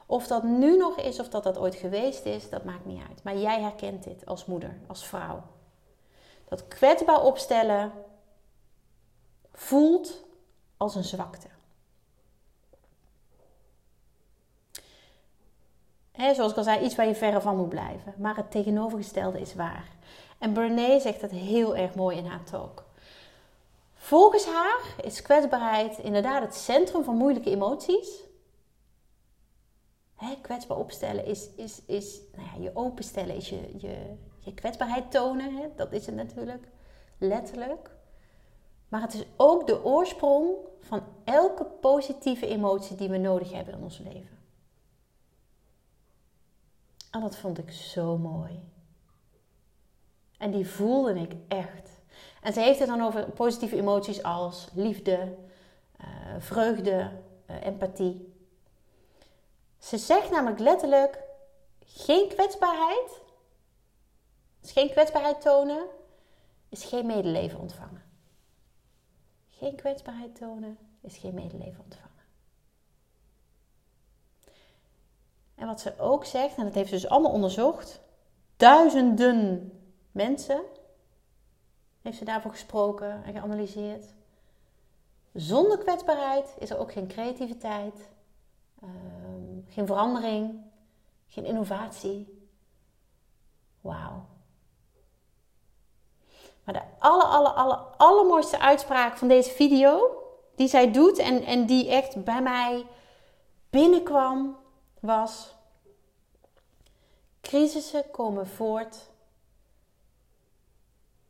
Of 0.09 0.27
dat 0.27 0.43
nu 0.43 0.77
nog 0.77 0.97
is 0.97 1.19
of 1.19 1.29
dat 1.29 1.43
dat 1.43 1.57
ooit 1.57 1.75
geweest 1.75 2.25
is, 2.25 2.49
dat 2.49 2.63
maakt 2.63 2.85
niet 2.85 3.01
uit. 3.09 3.23
Maar 3.23 3.37
jij 3.37 3.61
herkent 3.61 4.03
dit 4.03 4.25
als 4.25 4.45
moeder, 4.45 4.77
als 4.87 5.05
vrouw. 5.05 5.41
Dat 6.47 6.67
kwetsbaar 6.67 7.23
opstellen 7.23 7.91
voelt 9.53 10.23
als 10.77 10.95
een 10.95 11.03
zwakte. 11.03 11.47
zoals 16.13 16.51
ik 16.51 16.57
al 16.57 16.63
zei, 16.63 16.85
iets 16.85 16.95
waar 16.95 17.07
je 17.07 17.15
verre 17.15 17.41
van 17.41 17.57
moet 17.57 17.69
blijven. 17.69 18.13
Maar 18.17 18.35
het 18.35 18.51
tegenovergestelde 18.51 19.39
is 19.41 19.55
waar. 19.55 19.87
En 20.37 20.53
Brené 20.53 20.99
zegt 20.99 21.21
dat 21.21 21.31
heel 21.31 21.75
erg 21.75 21.95
mooi 21.95 22.17
in 22.17 22.25
haar 22.25 22.43
talk. 22.43 22.83
Volgens 23.95 24.45
haar 24.45 24.81
is 25.01 25.21
kwetsbaarheid 25.21 25.97
inderdaad 25.97 26.41
het 26.41 26.55
centrum 26.55 27.03
van 27.03 27.15
moeilijke 27.15 27.49
emoties. 27.49 28.27
He, 30.19 30.35
kwetsbaar 30.41 30.77
opstellen 30.77 31.25
is, 31.25 31.49
is, 31.55 31.81
is 31.85 32.19
nou 32.35 32.47
ja, 32.47 32.63
je 32.63 32.75
openstellen, 32.75 33.35
is 33.35 33.49
je, 33.49 33.73
je, 33.77 34.15
je 34.39 34.53
kwetsbaarheid 34.53 35.11
tonen. 35.11 35.71
Dat 35.75 35.91
is 35.91 36.05
het 36.05 36.15
natuurlijk, 36.15 36.67
letterlijk. 37.17 37.95
Maar 38.87 39.01
het 39.01 39.13
is 39.13 39.25
ook 39.37 39.67
de 39.67 39.83
oorsprong 39.83 40.55
van 40.79 41.03
elke 41.23 41.65
positieve 41.65 42.47
emotie 42.47 42.95
die 42.95 43.09
we 43.09 43.17
nodig 43.17 43.51
hebben 43.51 43.73
in 43.73 43.83
ons 43.83 43.97
leven. 43.97 44.37
En 47.11 47.21
dat 47.21 47.35
vond 47.35 47.57
ik 47.57 47.71
zo 47.71 48.17
mooi. 48.17 48.59
En 50.37 50.51
die 50.51 50.67
voelde 50.67 51.19
ik 51.19 51.35
echt. 51.47 52.01
En 52.41 52.53
ze 52.53 52.59
heeft 52.59 52.79
het 52.79 52.87
dan 52.87 53.01
over 53.01 53.31
positieve 53.31 53.75
emoties 53.75 54.23
als 54.23 54.69
liefde, 54.73 55.35
uh, 56.01 56.05
vreugde, 56.37 57.11
uh, 57.49 57.65
empathie. 57.65 58.33
Ze 59.79 59.97
zegt 59.97 60.31
namelijk 60.31 60.59
letterlijk: 60.59 61.23
geen 61.79 62.29
kwetsbaarheid, 62.29 63.21
is 64.61 64.71
geen 64.71 64.89
kwetsbaarheid 64.89 65.41
tonen, 65.41 65.87
is 66.69 66.83
geen 66.83 67.05
medeleven 67.05 67.59
ontvangen. 67.59 68.03
Geen 69.49 69.75
kwetsbaarheid 69.75 70.35
tonen 70.35 70.77
is 71.01 71.17
geen 71.17 71.33
medeleven 71.33 71.83
ontvangen. 71.83 72.09
En 75.55 75.67
wat 75.67 75.81
ze 75.81 75.99
ook 75.99 76.25
zegt, 76.25 76.57
en 76.57 76.63
dat 76.63 76.73
heeft 76.73 76.89
ze 76.89 76.95
dus 76.95 77.09
allemaal 77.09 77.31
onderzocht, 77.31 78.01
duizenden 78.57 79.71
mensen 80.11 80.61
heeft 82.01 82.17
ze 82.17 82.25
daarvoor 82.25 82.51
gesproken 82.51 83.23
en 83.23 83.33
geanalyseerd. 83.33 84.13
Zonder 85.33 85.77
kwetsbaarheid 85.77 86.55
is 86.59 86.69
er 86.69 86.77
ook 86.77 86.91
geen 86.91 87.07
creativiteit, 87.07 88.09
ehm, 88.81 89.28
geen 89.67 89.85
verandering, 89.85 90.61
geen 91.27 91.45
innovatie. 91.45 92.47
Wauw. 93.81 94.25
Maar 96.63 96.73
de 96.73 96.81
aller, 96.99 97.25
aller, 97.25 97.51
aller, 97.51 97.77
allermooiste 97.77 98.59
uitspraak 98.59 99.17
van 99.17 99.27
deze 99.27 99.49
video, 99.49 100.17
die 100.55 100.67
zij 100.67 100.91
doet 100.91 101.17
en, 101.17 101.43
en 101.43 101.65
die 101.65 101.89
echt 101.89 102.23
bij 102.23 102.41
mij 102.41 102.85
binnenkwam, 103.69 104.57
was: 104.99 105.55
Crisissen 107.41 108.11
komen 108.11 108.47
voort 108.47 109.09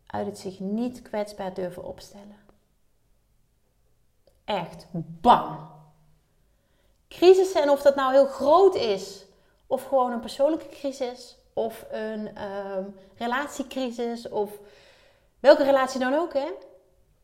uit 0.05 0.25
het 0.25 0.39
zich 0.39 0.59
niet 0.59 1.01
kwetsbaar 1.01 1.53
durven 1.53 1.83
opstellen. 1.83 2.37
Echt, 4.45 4.85
bam! 4.91 5.78
Crisissen, 7.09 7.61
en 7.61 7.69
of 7.69 7.81
dat 7.81 7.95
nou 7.95 8.11
heel 8.11 8.25
groot 8.25 8.75
is, 8.75 9.25
of 9.67 9.83
gewoon 9.83 10.11
een 10.11 10.19
persoonlijke 10.19 10.69
crisis, 10.69 11.37
of 11.53 11.85
een 11.89 12.43
um, 12.43 12.95
relatiecrisis, 13.15 14.29
of 14.29 14.59
welke 15.39 15.63
relatie 15.63 15.99
dan 15.99 16.13
ook, 16.13 16.33
hè? 16.33 16.51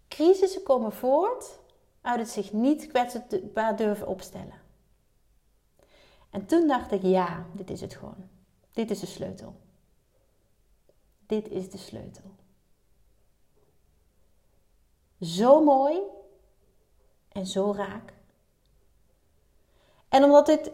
Crisissen 0.08 0.64
komen 0.64 0.92
voort 0.92 1.60
uit 2.02 2.20
het 2.20 2.30
zich 2.30 2.54
niet 2.54 2.88
kwetsbaar 2.88 3.76
durven 3.76 4.08
opstellen. 4.08 4.62
En 6.30 6.46
toen 6.46 6.68
dacht 6.68 6.92
ik, 6.92 7.02
ja, 7.02 7.46
dit 7.52 7.70
is 7.70 7.82
het 7.82 7.96
gewoon. 7.96 8.30
Dit 8.72 8.92
is 8.92 9.00
de 9.00 9.06
sleutel. 9.06 9.56
Dit 11.26 11.50
is 11.50 11.70
de 11.70 11.78
sleutel. 11.78 12.36
Zo 15.22 15.64
mooi 15.64 16.02
en 17.32 17.46
zo 17.46 17.74
raak. 17.78 18.14
En 20.16 20.24
omdat 20.24 20.46
dit 20.46 20.72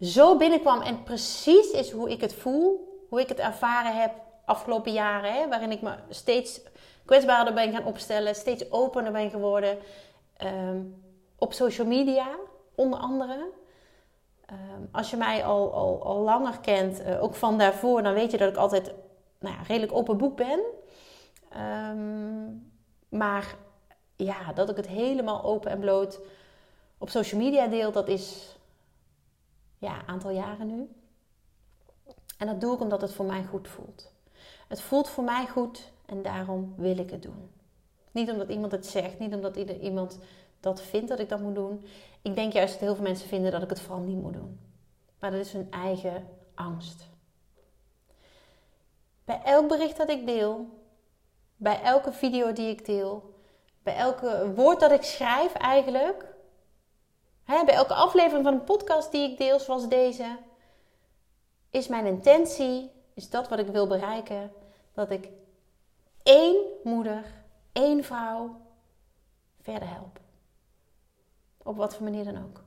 zo 0.00 0.36
binnenkwam 0.36 0.80
en 0.80 1.02
precies 1.02 1.70
is 1.70 1.90
hoe 1.90 2.10
ik 2.10 2.20
het 2.20 2.34
voel, 2.34 2.96
hoe 3.08 3.20
ik 3.20 3.28
het 3.28 3.38
ervaren 3.38 4.00
heb 4.00 4.12
afgelopen 4.44 4.92
jaren, 4.92 5.32
hè, 5.32 5.48
waarin 5.48 5.70
ik 5.70 5.82
me 5.82 5.94
steeds 6.08 6.60
kwetsbaarder 7.04 7.54
ben 7.54 7.72
gaan 7.72 7.84
opstellen, 7.84 8.34
steeds 8.34 8.70
opener 8.72 9.12
ben 9.12 9.30
geworden. 9.30 9.78
Ehm, 10.36 10.80
op 11.36 11.52
social 11.52 11.86
media, 11.86 12.26
onder 12.74 12.98
andere. 12.98 13.50
Ehm, 14.46 14.82
als 14.92 15.10
je 15.10 15.16
mij 15.16 15.44
al, 15.44 15.72
al, 16.02 16.18
langer 16.18 16.58
kent, 16.60 17.00
uh, 17.00 17.22
ook 17.22 17.34
van 17.34 17.58
daarvoor, 17.58 18.02
dan 18.02 18.14
weet 18.14 18.30
je 18.30 18.38
dat 18.38 18.48
ik 18.48 18.56
altijd 18.56 18.94
nou 19.38 19.54
ja, 19.54 19.62
redelijk 19.62 19.92
open 19.92 20.16
boek 20.16 20.36
ben. 20.36 20.60
Um, 21.90 22.72
maar 23.08 23.54
ja, 24.16 24.52
dat 24.54 24.70
ik 24.70 24.76
het 24.76 24.86
helemaal 24.86 25.44
open 25.44 25.70
en 25.70 25.80
bloot 25.80 26.20
op 26.98 27.10
social 27.10 27.40
media 27.40 27.66
deel, 27.66 27.92
dat 27.92 28.08
is 28.08 28.56
ja, 29.78 30.06
aantal 30.06 30.30
jaren 30.30 30.66
nu. 30.66 30.88
En 32.38 32.46
dat 32.46 32.60
doe 32.60 32.74
ik 32.74 32.80
omdat 32.80 33.00
het 33.00 33.12
voor 33.12 33.24
mij 33.24 33.44
goed 33.44 33.68
voelt. 33.68 34.12
Het 34.68 34.80
voelt 34.80 35.08
voor 35.08 35.24
mij 35.24 35.46
goed 35.46 35.92
en 36.06 36.22
daarom 36.22 36.74
wil 36.76 36.98
ik 36.98 37.10
het 37.10 37.22
doen. 37.22 37.50
Niet 38.10 38.30
omdat 38.30 38.48
iemand 38.48 38.72
het 38.72 38.86
zegt, 38.86 39.18
niet 39.18 39.34
omdat 39.34 39.56
iemand 39.56 40.18
dat 40.60 40.82
vindt 40.82 41.08
dat 41.08 41.18
ik 41.18 41.28
dat 41.28 41.40
moet 41.40 41.54
doen. 41.54 41.86
Ik 42.22 42.34
denk 42.34 42.52
juist 42.52 42.72
dat 42.72 42.82
heel 42.82 42.94
veel 42.94 43.04
mensen 43.04 43.28
vinden 43.28 43.52
dat 43.52 43.62
ik 43.62 43.68
het 43.68 43.80
vooral 43.80 44.04
niet 44.04 44.22
moet 44.22 44.32
doen. 44.32 44.60
Maar 45.18 45.30
dat 45.30 45.40
is 45.40 45.52
hun 45.52 45.70
eigen 45.70 46.28
angst. 46.54 47.06
Bij 49.24 49.40
elk 49.44 49.68
bericht 49.68 49.96
dat 49.96 50.10
ik 50.10 50.26
deel, 50.26 50.66
bij 51.56 51.82
elke 51.82 52.12
video 52.12 52.52
die 52.52 52.68
ik 52.68 52.84
deel, 52.84 53.34
bij 53.82 53.96
elke 53.96 54.52
woord 54.54 54.80
dat 54.80 54.90
ik 54.90 55.02
schrijf 55.02 55.52
eigenlijk, 55.52 56.27
bij 57.48 57.74
elke 57.74 57.94
aflevering 57.94 58.44
van 58.44 58.54
een 58.54 58.64
podcast 58.64 59.12
die 59.12 59.30
ik 59.30 59.38
deel 59.38 59.60
zoals 59.60 59.88
deze, 59.88 60.38
is 61.70 61.88
mijn 61.88 62.06
intentie, 62.06 62.90
is 63.14 63.30
dat 63.30 63.48
wat 63.48 63.58
ik 63.58 63.66
wil 63.66 63.86
bereiken, 63.86 64.52
dat 64.92 65.10
ik 65.10 65.28
één 66.22 66.64
moeder, 66.84 67.24
één 67.72 68.04
vrouw 68.04 68.60
verder 69.60 69.88
help. 69.88 70.20
Op 71.62 71.76
wat 71.76 71.94
voor 71.94 72.04
manier 72.04 72.24
dan 72.24 72.44
ook. 72.44 72.64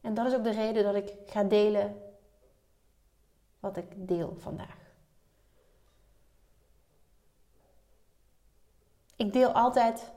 En 0.00 0.14
dat 0.14 0.26
is 0.26 0.34
ook 0.34 0.44
de 0.44 0.50
reden 0.50 0.84
dat 0.84 0.94
ik 0.94 1.12
ga 1.26 1.44
delen 1.44 2.02
wat 3.60 3.76
ik 3.76 4.08
deel 4.08 4.36
vandaag. 4.38 4.80
Ik 9.16 9.32
deel 9.32 9.52
altijd 9.52 10.12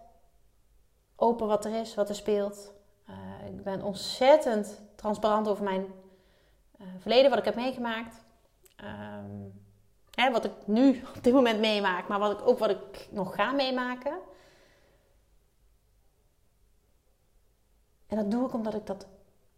open 1.16 1.48
wat 1.48 1.66
er 1.66 1.80
is, 1.80 1.96
wat 1.96 2.10
er 2.10 2.16
speelt. 2.16 2.74
Uh, 3.10 3.48
ik 3.48 3.64
ben 3.64 3.82
ontzettend 3.82 4.82
transparant 4.96 5.48
over 5.48 5.64
mijn 5.64 5.86
uh, 6.82 6.88
verleden, 6.98 7.30
wat 7.30 7.40
ik 7.40 7.46
heb 7.46 7.56
meegemaakt. 7.56 8.26
Um, 8.84 9.64
hè, 10.12 10.32
wat 10.32 10.46
ik 10.46 10.52
nu 10.66 11.02
op 11.16 11.24
dit 11.24 11.34
moment 11.34 11.60
meemaak, 11.60 12.08
maar 12.08 12.20
wat 12.20 12.40
ik, 12.40 12.48
ook 12.48 12.60
wat 12.60 12.70
ik 12.70 13.08
nog 13.12 13.36
ga 13.36 13.52
meemaken. 13.52 14.18
En 18.08 18.18
dat 18.18 18.32
doe 18.32 18.48
ik 18.48 18.54
omdat 18.54 18.74
ik 18.74 18.86
dat 18.86 19.08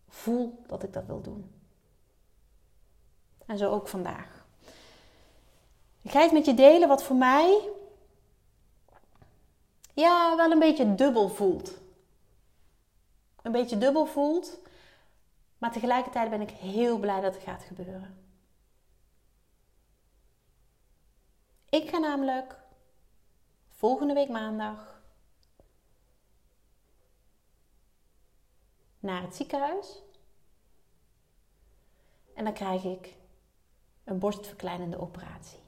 voel 0.07 0.63
dat 0.67 0.83
ik 0.83 0.93
dat 0.93 1.05
wil 1.05 1.21
doen. 1.21 1.51
En 3.45 3.57
zo 3.57 3.71
ook 3.71 3.87
vandaag. 3.87 4.45
Ik 6.01 6.11
ga 6.11 6.23
iets 6.23 6.33
met 6.33 6.45
je 6.45 6.53
delen 6.53 6.87
wat 6.87 7.03
voor 7.03 7.15
mij 7.15 7.69
ja, 10.01 10.35
wel 10.35 10.51
een 10.51 10.59
beetje 10.59 10.95
dubbel 10.95 11.29
voelt. 11.29 11.77
Een 13.41 13.51
beetje 13.51 13.77
dubbel 13.77 14.05
voelt, 14.05 14.59
maar 15.57 15.71
tegelijkertijd 15.71 16.29
ben 16.29 16.41
ik 16.41 16.49
heel 16.49 16.97
blij 16.99 17.21
dat 17.21 17.33
het 17.33 17.43
gaat 17.43 17.63
gebeuren. 17.63 18.25
Ik 21.69 21.89
ga 21.89 21.97
namelijk 21.97 22.59
volgende 23.69 24.13
week 24.13 24.29
maandag 24.29 25.01
naar 28.99 29.21
het 29.21 29.35
ziekenhuis. 29.35 30.01
En 32.33 32.43
dan 32.43 32.53
krijg 32.53 32.83
ik 32.83 33.15
een 34.03 34.19
borstverkleinende 34.19 34.99
operatie. 34.99 35.59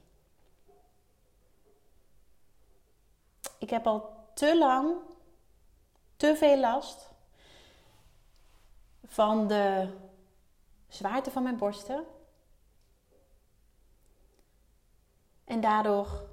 Ik 3.58 3.70
heb 3.70 3.86
al 3.86 4.19
te 4.34 4.58
lang, 4.58 4.96
te 6.16 6.36
veel 6.36 6.58
last 6.58 7.08
van 9.06 9.48
de 9.48 9.88
zwaarte 10.88 11.30
van 11.30 11.42
mijn 11.42 11.56
borsten. 11.56 12.04
En 15.44 15.60
daardoor, 15.60 16.28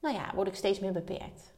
nou 0.00 0.14
ja, 0.14 0.34
word 0.34 0.48
ik 0.48 0.54
steeds 0.54 0.78
meer 0.80 0.92
beperkt. 0.92 1.54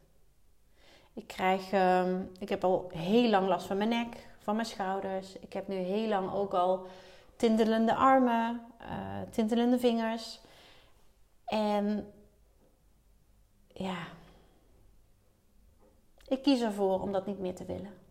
Ik 1.12 1.26
krijg, 1.26 1.73
uh, 1.73 2.21
ik 2.38 2.49
heb 2.49 2.64
al 2.64 2.90
heel 2.95 3.28
lang 3.28 3.49
last 3.49 3.66
van 3.66 3.76
mijn 3.76 3.88
nek, 3.88 4.28
van 4.38 4.54
mijn 4.54 4.66
schouders. 4.66 5.38
Ik 5.38 5.52
heb 5.52 5.69
nu 5.69 5.75
heel 5.75 6.09
lang 6.09 6.33
ook 6.33 6.54
al 6.54 6.87
tintelende 7.37 7.95
armen, 7.95 8.66
uh, 8.83 9.31
tintelende 9.31 9.78
vingers. 9.78 10.40
En 11.45 12.12
ja, 13.66 13.97
ik 16.26 16.43
kies 16.43 16.61
ervoor 16.61 17.00
om 17.00 17.12
dat 17.12 17.26
niet 17.26 17.38
meer 17.38 17.54
te 17.54 17.64
willen. 17.64 18.02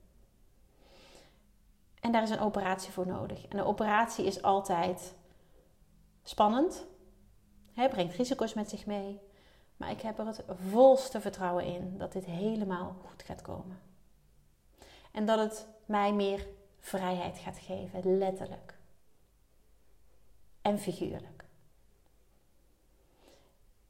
En 2.00 2.12
daar 2.12 2.24
is 2.24 2.30
een 2.30 2.40
operatie 2.40 2.92
voor 2.92 3.08
nodig. 3.08 3.48
En 3.48 3.58
een 3.58 3.66
operatie 3.66 4.26
is 4.26 4.42
altijd 4.42 5.16
spannend. 6.24 6.86
Hij 7.74 7.90
brengt 7.90 8.16
risico's 8.16 8.54
met 8.54 8.70
zich 8.70 8.86
mee. 8.86 9.20
Maar 9.78 9.92
ik 9.92 10.02
heb 10.02 10.20
er 10.20 10.26
het 10.26 10.44
volste 10.70 11.22
vertrouwen 11.22 11.66
in 11.66 11.98
dat 11.98 12.12
dit 12.12 12.26
helemaal 12.26 12.96
goed 13.10 13.24
gaat 13.24 13.42
komen. 13.42 13.82
En 15.12 15.26
dat 15.26 15.40
het 15.40 15.68
mij 15.86 16.14
meer 16.14 16.48
vrijheid 16.80 17.38
gaat 17.38 17.58
geven, 17.58 18.18
letterlijk. 18.18 18.78
En 20.62 20.80
figuurlijk. 20.80 21.46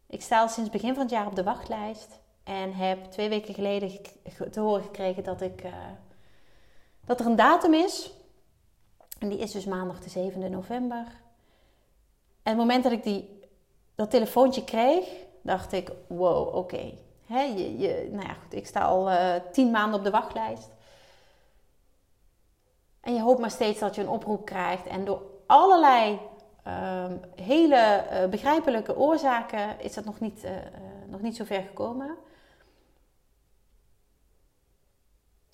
Ik 0.07 0.21
sta 0.21 0.39
al 0.39 0.49
sinds 0.49 0.69
begin 0.69 0.93
van 0.93 1.01
het 1.01 1.11
jaar 1.11 1.27
op 1.27 1.35
de 1.35 1.43
wachtlijst. 1.43 2.19
En 2.43 2.73
heb 2.73 3.05
twee 3.05 3.29
weken 3.29 3.53
geleden 3.53 3.99
te 4.51 4.59
horen 4.59 4.83
gekregen 4.83 5.23
dat, 5.23 5.41
ik, 5.41 5.63
uh, 5.63 5.73
dat 7.05 7.19
er 7.19 7.25
een 7.25 7.35
datum 7.35 7.73
is. 7.73 8.13
En 9.19 9.29
die 9.29 9.37
is 9.37 9.51
dus 9.51 9.65
maandag 9.65 9.99
de 9.99 10.31
7e 10.31 10.49
november. 10.49 11.05
En 12.43 12.51
het 12.51 12.57
moment 12.57 12.83
dat 12.83 12.91
ik 12.91 13.03
die, 13.03 13.39
dat 13.95 14.09
telefoontje 14.09 14.63
kreeg, 14.63 15.07
dacht 15.41 15.71
ik: 15.71 15.91
wow, 16.07 16.47
oké. 16.47 16.57
Okay. 16.57 16.99
Je, 17.27 17.77
je, 17.77 18.09
nou 18.11 18.27
ja, 18.27 18.33
goed, 18.33 18.53
ik 18.53 18.67
sta 18.67 18.81
al 18.81 19.11
uh, 19.11 19.35
tien 19.51 19.71
maanden 19.71 19.99
op 19.99 20.05
de 20.05 20.11
wachtlijst. 20.11 20.69
En 23.01 23.13
je 23.13 23.21
hoopt 23.21 23.39
maar 23.39 23.51
steeds 23.51 23.79
dat 23.79 23.95
je 23.95 24.01
een 24.01 24.09
oproep 24.09 24.45
krijgt. 24.45 24.87
En 24.87 25.05
door 25.05 25.21
allerlei 25.45 26.19
um, 26.67 27.21
hele 27.35 28.03
uh, 28.11 28.29
begrijpelijke 28.29 28.97
oorzaken 28.97 29.79
is 29.79 29.93
dat 29.93 30.05
nog 30.05 30.19
niet, 30.19 30.47
nog 31.07 31.21
niet 31.21 31.35
zo 31.35 31.43
ver 31.43 31.61
gekomen. 31.61 32.17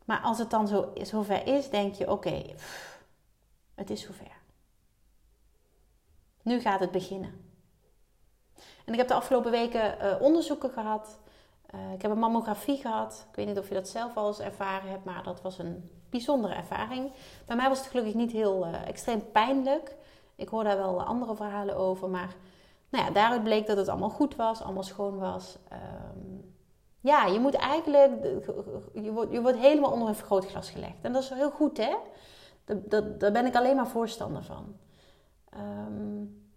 Maar 0.09 0.21
als 0.21 0.37
het 0.37 0.49
dan 0.49 0.67
zo, 0.67 0.91
zover 1.01 1.47
is, 1.47 1.69
denk 1.69 1.93
je: 1.93 2.11
oké, 2.11 2.43
het 3.75 3.89
is 3.89 4.01
zover. 4.01 4.41
Nu 6.41 6.59
gaat 6.59 6.79
het 6.79 6.91
beginnen. 6.91 7.51
En 8.85 8.93
ik 8.93 8.97
heb 8.99 9.07
de 9.07 9.13
afgelopen 9.13 9.51
weken 9.51 9.97
uh, 10.01 10.21
onderzoeken 10.21 10.69
gehad. 10.69 11.19
Uh, 11.75 11.93
ik 11.93 12.01
heb 12.01 12.11
een 12.11 12.19
mammografie 12.19 12.77
gehad. 12.77 13.25
Ik 13.29 13.35
weet 13.35 13.47
niet 13.47 13.57
of 13.57 13.67
je 13.67 13.73
dat 13.73 13.87
zelf 13.87 14.17
al 14.17 14.27
eens 14.27 14.39
ervaren 14.39 14.89
hebt, 14.89 15.03
maar 15.03 15.23
dat 15.23 15.41
was 15.41 15.57
een 15.57 15.89
bijzondere 16.09 16.53
ervaring. 16.53 17.11
Bij 17.45 17.55
mij 17.55 17.69
was 17.69 17.79
het 17.79 17.87
gelukkig 17.87 18.13
niet 18.13 18.31
heel 18.31 18.67
uh, 18.67 18.87
extreem 18.87 19.31
pijnlijk. 19.31 19.95
Ik 20.35 20.49
hoor 20.49 20.63
daar 20.63 20.77
wel 20.77 21.03
andere 21.03 21.35
verhalen 21.35 21.75
over, 21.75 22.09
maar 22.09 22.35
nou 22.89 23.05
ja, 23.05 23.11
daaruit 23.11 23.43
bleek 23.43 23.67
dat 23.67 23.77
het 23.77 23.87
allemaal 23.87 24.09
goed 24.09 24.35
was, 24.35 24.61
allemaal 24.61 24.83
schoon 24.83 25.17
was. 25.17 25.57
Um, 25.71 26.38
ja, 26.99 27.25
je 27.25 27.39
moet 27.39 27.53
eigenlijk, 27.53 28.25
je 28.93 29.11
wordt, 29.11 29.31
je 29.31 29.41
wordt 29.41 29.57
helemaal 29.57 29.91
onder 29.91 30.07
een 30.07 30.15
vergrootglas 30.15 30.69
gelegd. 30.69 31.01
En 31.01 31.13
dat 31.13 31.23
is 31.23 31.29
heel 31.29 31.51
goed, 31.51 31.77
hè? 31.77 31.95
Dat, 32.65 32.89
dat, 32.89 33.19
daar 33.19 33.31
ben 33.31 33.45
ik 33.45 33.55
alleen 33.55 33.75
maar 33.75 33.87
voorstander 33.87 34.43
van. 34.43 34.75
Um, 35.57 36.51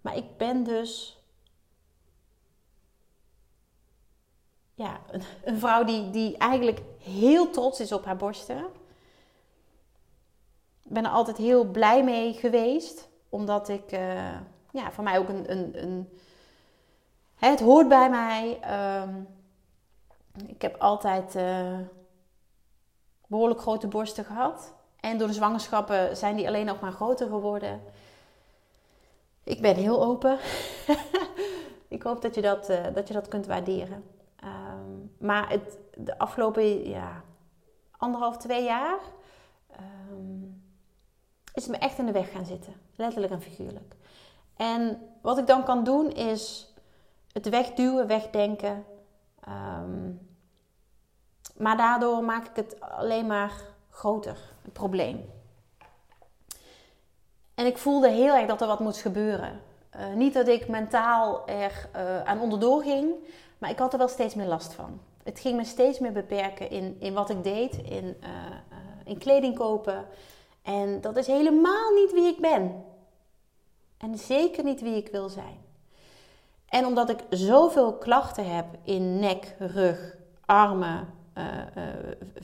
maar 0.00 0.16
ik 0.16 0.36
ben 0.36 0.64
dus 0.64 1.22
ja, 4.74 5.00
een, 5.44 5.58
vrouw 5.58 5.84
die, 5.84 6.10
die 6.10 6.36
eigenlijk 6.36 6.82
heel 7.02 7.50
trots 7.50 7.80
is 7.80 7.92
op 7.92 8.04
haar 8.04 8.16
borsten. 8.16 8.58
Ik 10.82 10.94
ben 10.94 11.04
er 11.04 11.10
altijd 11.10 11.36
heel 11.36 11.64
blij 11.64 12.04
mee 12.04 12.32
geweest, 12.32 13.08
omdat 13.28 13.68
ik, 13.68 13.92
uh, 13.92 14.38
ja, 14.72 14.92
voor 14.92 15.04
mij 15.04 15.18
ook 15.18 15.28
een, 15.28 15.50
een, 15.50 15.82
een 15.82 16.08
het 17.38 17.60
hoort 17.60 17.88
bij 17.88 18.10
mij. 18.10 18.60
Um, 19.02 19.28
ik 20.46 20.62
heb 20.62 20.76
altijd 20.78 21.34
uh, 21.34 21.78
behoorlijk 23.26 23.60
grote 23.60 23.86
borsten 23.86 24.24
gehad. 24.24 24.74
En 25.00 25.18
door 25.18 25.28
de 25.28 25.34
zwangerschappen 25.34 26.16
zijn 26.16 26.36
die 26.36 26.46
alleen 26.46 26.66
nog 26.66 26.80
maar 26.80 26.92
groter 26.92 27.28
geworden. 27.28 27.80
Ik 29.44 29.60
ben 29.60 29.76
heel 29.76 30.04
open. 30.04 30.38
ik 31.88 32.02
hoop 32.02 32.22
dat 32.22 32.34
je 32.34 32.40
dat, 32.40 32.70
uh, 32.70 32.86
dat, 32.94 33.08
je 33.08 33.14
dat 33.14 33.28
kunt 33.28 33.46
waarderen. 33.46 34.04
Um, 34.44 35.14
maar 35.18 35.50
het, 35.50 35.78
de 35.94 36.18
afgelopen 36.18 36.88
ja, 36.88 37.22
anderhalf, 37.96 38.36
twee 38.36 38.64
jaar 38.64 38.98
um, 40.10 40.62
is 41.54 41.66
het 41.66 41.72
me 41.72 41.78
echt 41.78 41.98
in 41.98 42.06
de 42.06 42.12
weg 42.12 42.30
gaan 42.30 42.46
zitten. 42.46 42.74
Letterlijk 42.96 43.32
en 43.32 43.42
figuurlijk. 43.42 43.96
En 44.56 45.00
wat 45.22 45.38
ik 45.38 45.46
dan 45.46 45.64
kan 45.64 45.84
doen 45.84 46.10
is 46.10 46.67
het 47.32 47.48
wegduwen, 47.48 48.06
wegdenken. 48.06 48.84
Um, 49.48 50.26
maar 51.56 51.76
daardoor 51.76 52.24
maak 52.24 52.46
ik 52.46 52.56
het 52.56 52.80
alleen 52.80 53.26
maar 53.26 53.52
groter, 53.90 54.38
het 54.62 54.72
probleem. 54.72 55.30
En 57.54 57.66
ik 57.66 57.78
voelde 57.78 58.08
heel 58.08 58.34
erg 58.34 58.46
dat 58.46 58.60
er 58.60 58.66
wat 58.66 58.80
moest 58.80 59.00
gebeuren. 59.00 59.60
Uh, 59.96 60.14
niet 60.14 60.34
dat 60.34 60.48
ik 60.48 60.68
mentaal 60.68 61.48
er 61.48 61.88
uh, 61.96 62.22
aan 62.22 62.40
onderdoor 62.40 62.82
ging, 62.82 63.14
maar 63.58 63.70
ik 63.70 63.78
had 63.78 63.92
er 63.92 63.98
wel 63.98 64.08
steeds 64.08 64.34
meer 64.34 64.46
last 64.46 64.72
van. 64.72 65.00
Het 65.22 65.40
ging 65.40 65.56
me 65.56 65.64
steeds 65.64 65.98
meer 65.98 66.12
beperken 66.12 66.70
in, 66.70 66.96
in 67.00 67.14
wat 67.14 67.30
ik 67.30 67.42
deed, 67.42 67.76
in, 67.76 68.16
uh, 68.22 68.28
in 69.04 69.18
kleding 69.18 69.54
kopen. 69.54 70.06
En 70.62 71.00
dat 71.00 71.16
is 71.16 71.26
helemaal 71.26 71.92
niet 71.92 72.12
wie 72.12 72.26
ik 72.26 72.40
ben. 72.40 72.84
En 73.98 74.18
zeker 74.18 74.64
niet 74.64 74.80
wie 74.80 74.96
ik 74.96 75.08
wil 75.08 75.28
zijn. 75.28 75.67
En 76.68 76.86
omdat 76.86 77.10
ik 77.10 77.18
zoveel 77.30 77.94
klachten 77.94 78.54
heb 78.54 78.66
in 78.82 79.18
nek, 79.18 79.54
rug, 79.58 80.16
armen, 80.44 81.08
uh, 81.34 81.44
uh, 81.76 81.84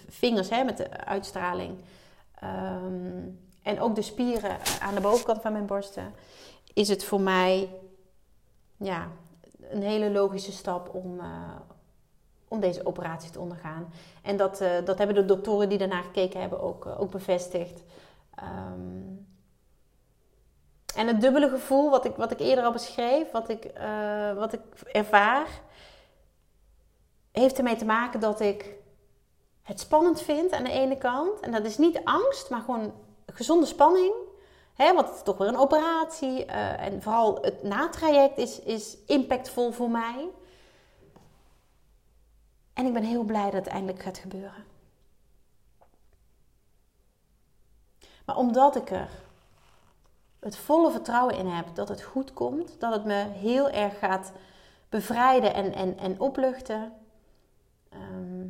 vingers 0.09 0.51
hè, 0.51 0.65
met 0.65 0.77
de 0.77 1.05
uitstraling. 1.05 1.79
Um, 2.45 3.43
en 3.63 3.81
ook 3.81 3.95
de 3.95 4.03
spieren 4.03 4.57
aan 4.81 4.95
de 4.95 5.01
bovenkant 5.01 5.41
van 5.41 5.53
mijn 5.53 5.67
borsten. 5.67 6.15
Is 6.75 6.89
het 6.89 7.05
voor 7.05 7.21
mij 7.21 7.69
ja, 8.77 9.09
een 9.61 9.83
hele 9.83 10.11
logische 10.11 10.53
stap 10.53 10.95
om, 10.95 11.19
uh, 11.21 11.57
om 12.49 12.61
deze 12.61 12.87
operatie 12.87 13.31
te 13.31 13.41
ondergaan. 13.41 13.93
En 14.23 14.37
dat, 14.37 14.65
dat 14.85 14.99
hebben 14.99 15.17
de 15.17 15.25
doktoren 15.25 15.69
die 15.69 15.79
daarna 15.79 16.03
gekeken 16.03 16.41
hebben 16.41 16.61
ook, 16.61 16.87
ook 16.87 17.11
bevestigd. 17.11 17.83
Um, 18.43 19.27
En 20.95 21.07
het 21.07 21.21
dubbele 21.21 21.49
gevoel, 21.49 21.91
wat 21.91 22.05
ik, 22.05 22.17
wat 22.17 22.31
ik 22.31 22.41
eerder 22.41 22.65
al 22.65 22.73
beschreef, 22.73 23.31
wat 23.31 23.49
ik, 23.49 23.65
uh, 23.79 24.33
wat 24.33 24.53
ik 24.53 24.61
ervaar, 24.93 25.47
heeft 27.33 27.59
ermee 27.59 27.77
te 27.77 27.85
maken 27.85 28.21
dat 28.21 28.41
ik 28.41 28.75
het 29.63 29.81
spannend 29.81 30.23
vind 30.23 30.53
aan 30.53 30.65
de 30.65 30.71
ene 30.71 30.99
kant. 30.99 31.41
En 31.41 31.53
dat 31.53 31.65
is 31.65 31.79
niet 31.79 32.01
angst, 32.05 32.51
maar 32.51 32.61
gewoon 32.61 32.95
gezonde 33.27 33.67
spanning. 33.67 34.13
Hè, 34.75 34.95
want 34.95 35.07
het 35.07 35.17
is 35.17 35.23
toch 35.23 35.39
weer 35.39 35.49
een 35.49 35.57
operatie. 35.57 36.47
Uh, 36.47 36.81
en 36.81 37.03
vooral 37.03 37.39
het 37.41 37.63
natraject 37.63 38.39
is, 38.39 38.61
is 38.61 38.97
impactvol 39.07 39.73
voor 39.73 39.91
mij. 39.91 40.29
En 42.73 42.87
ik 42.87 42.93
ben 42.93 43.03
heel 43.03 43.23
blij 43.23 43.45
dat 43.45 43.65
het 43.65 43.67
eindelijk 43.67 44.03
gaat 44.03 44.19
gebeuren. 44.19 44.65
Maar 48.25 48.37
omdat 48.37 48.77
ik 48.77 48.91
er 48.91 49.09
het 50.45 50.57
volle 50.57 50.91
vertrouwen 50.91 51.37
in 51.37 51.47
heb 51.47 51.75
dat 51.75 51.89
het 51.89 52.03
goed 52.03 52.33
komt, 52.33 52.81
dat 52.81 52.93
het 52.93 53.05
me 53.05 53.29
heel 53.33 53.71
erg 53.71 53.99
gaat 53.99 54.33
bevrijden 54.89 55.55
en, 55.55 55.73
en, 55.73 55.99
en 55.99 56.21
opluchten. 56.21 56.93
Ehm, 57.89 58.47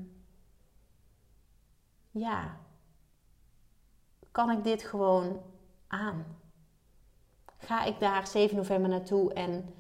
ja, 2.11 2.57
kan 4.30 4.50
ik 4.50 4.64
dit 4.64 4.83
gewoon 4.83 5.40
aan? 5.87 6.24
Ga 7.59 7.85
ik 7.85 8.00
daar 8.00 8.26
7 8.26 8.57
november 8.57 8.90
naartoe 8.90 9.33
en 9.33 9.74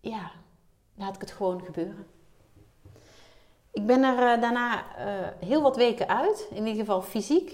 ja, 0.00 0.30
laat 0.94 1.14
ik 1.14 1.20
het 1.20 1.30
gewoon 1.30 1.64
gebeuren. 1.64 2.06
Ik 3.72 3.86
ben 3.86 4.02
er 4.02 4.36
uh, 4.36 4.42
daarna 4.42 4.84
uh, 4.98 5.28
heel 5.48 5.62
wat 5.62 5.76
weken 5.76 6.08
uit, 6.08 6.48
in 6.50 6.66
ieder 6.66 6.80
geval 6.80 7.02
fysiek. 7.02 7.52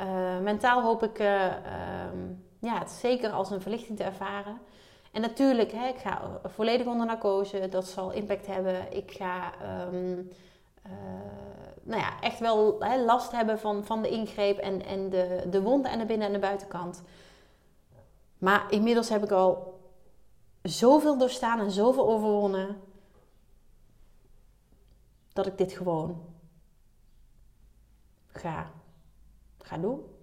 Uh, 0.00 0.38
mentaal 0.38 0.82
hoop 0.82 1.02
ik 1.02 1.18
um, 1.18 2.45
ja, 2.58 2.78
het 2.78 2.90
zeker 2.90 3.30
als 3.30 3.50
een 3.50 3.60
verlichting 3.60 3.96
te 3.96 4.04
ervaren. 4.04 4.60
En 5.12 5.20
natuurlijk, 5.20 5.72
hè, 5.72 5.88
ik 5.88 5.98
ga 5.98 6.40
volledig 6.44 6.86
onder 6.86 7.06
narcose, 7.06 7.68
dat 7.68 7.86
zal 7.86 8.12
impact 8.12 8.46
hebben. 8.46 8.96
Ik 8.96 9.10
ga 9.10 9.52
um, 9.92 10.30
nou 11.86 12.00
ja, 12.00 12.20
echt 12.20 12.38
wel 12.38 12.76
hè, 12.80 13.04
last 13.04 13.32
hebben 13.32 13.58
van, 13.58 13.84
van 13.84 14.02
de 14.02 14.08
ingreep 14.08 14.58
en, 14.58 14.84
en 14.84 15.10
de, 15.10 15.46
de 15.50 15.62
wonden 15.62 15.90
aan 15.90 15.98
de 15.98 16.06
binnen- 16.06 16.26
en 16.26 16.32
de 16.32 16.38
buitenkant. 16.38 17.02
Maar 18.38 18.72
inmiddels 18.72 19.08
heb 19.08 19.22
ik 19.22 19.30
al 19.30 19.80
zoveel 20.62 21.18
doorstaan 21.18 21.60
en 21.60 21.70
zoveel 21.70 22.08
overwonnen 22.08 22.80
dat 25.32 25.46
ik 25.46 25.58
dit 25.58 25.72
gewoon 25.72 26.24
ga, 28.26 28.70
ga 29.58 29.78
doen. 29.78 30.15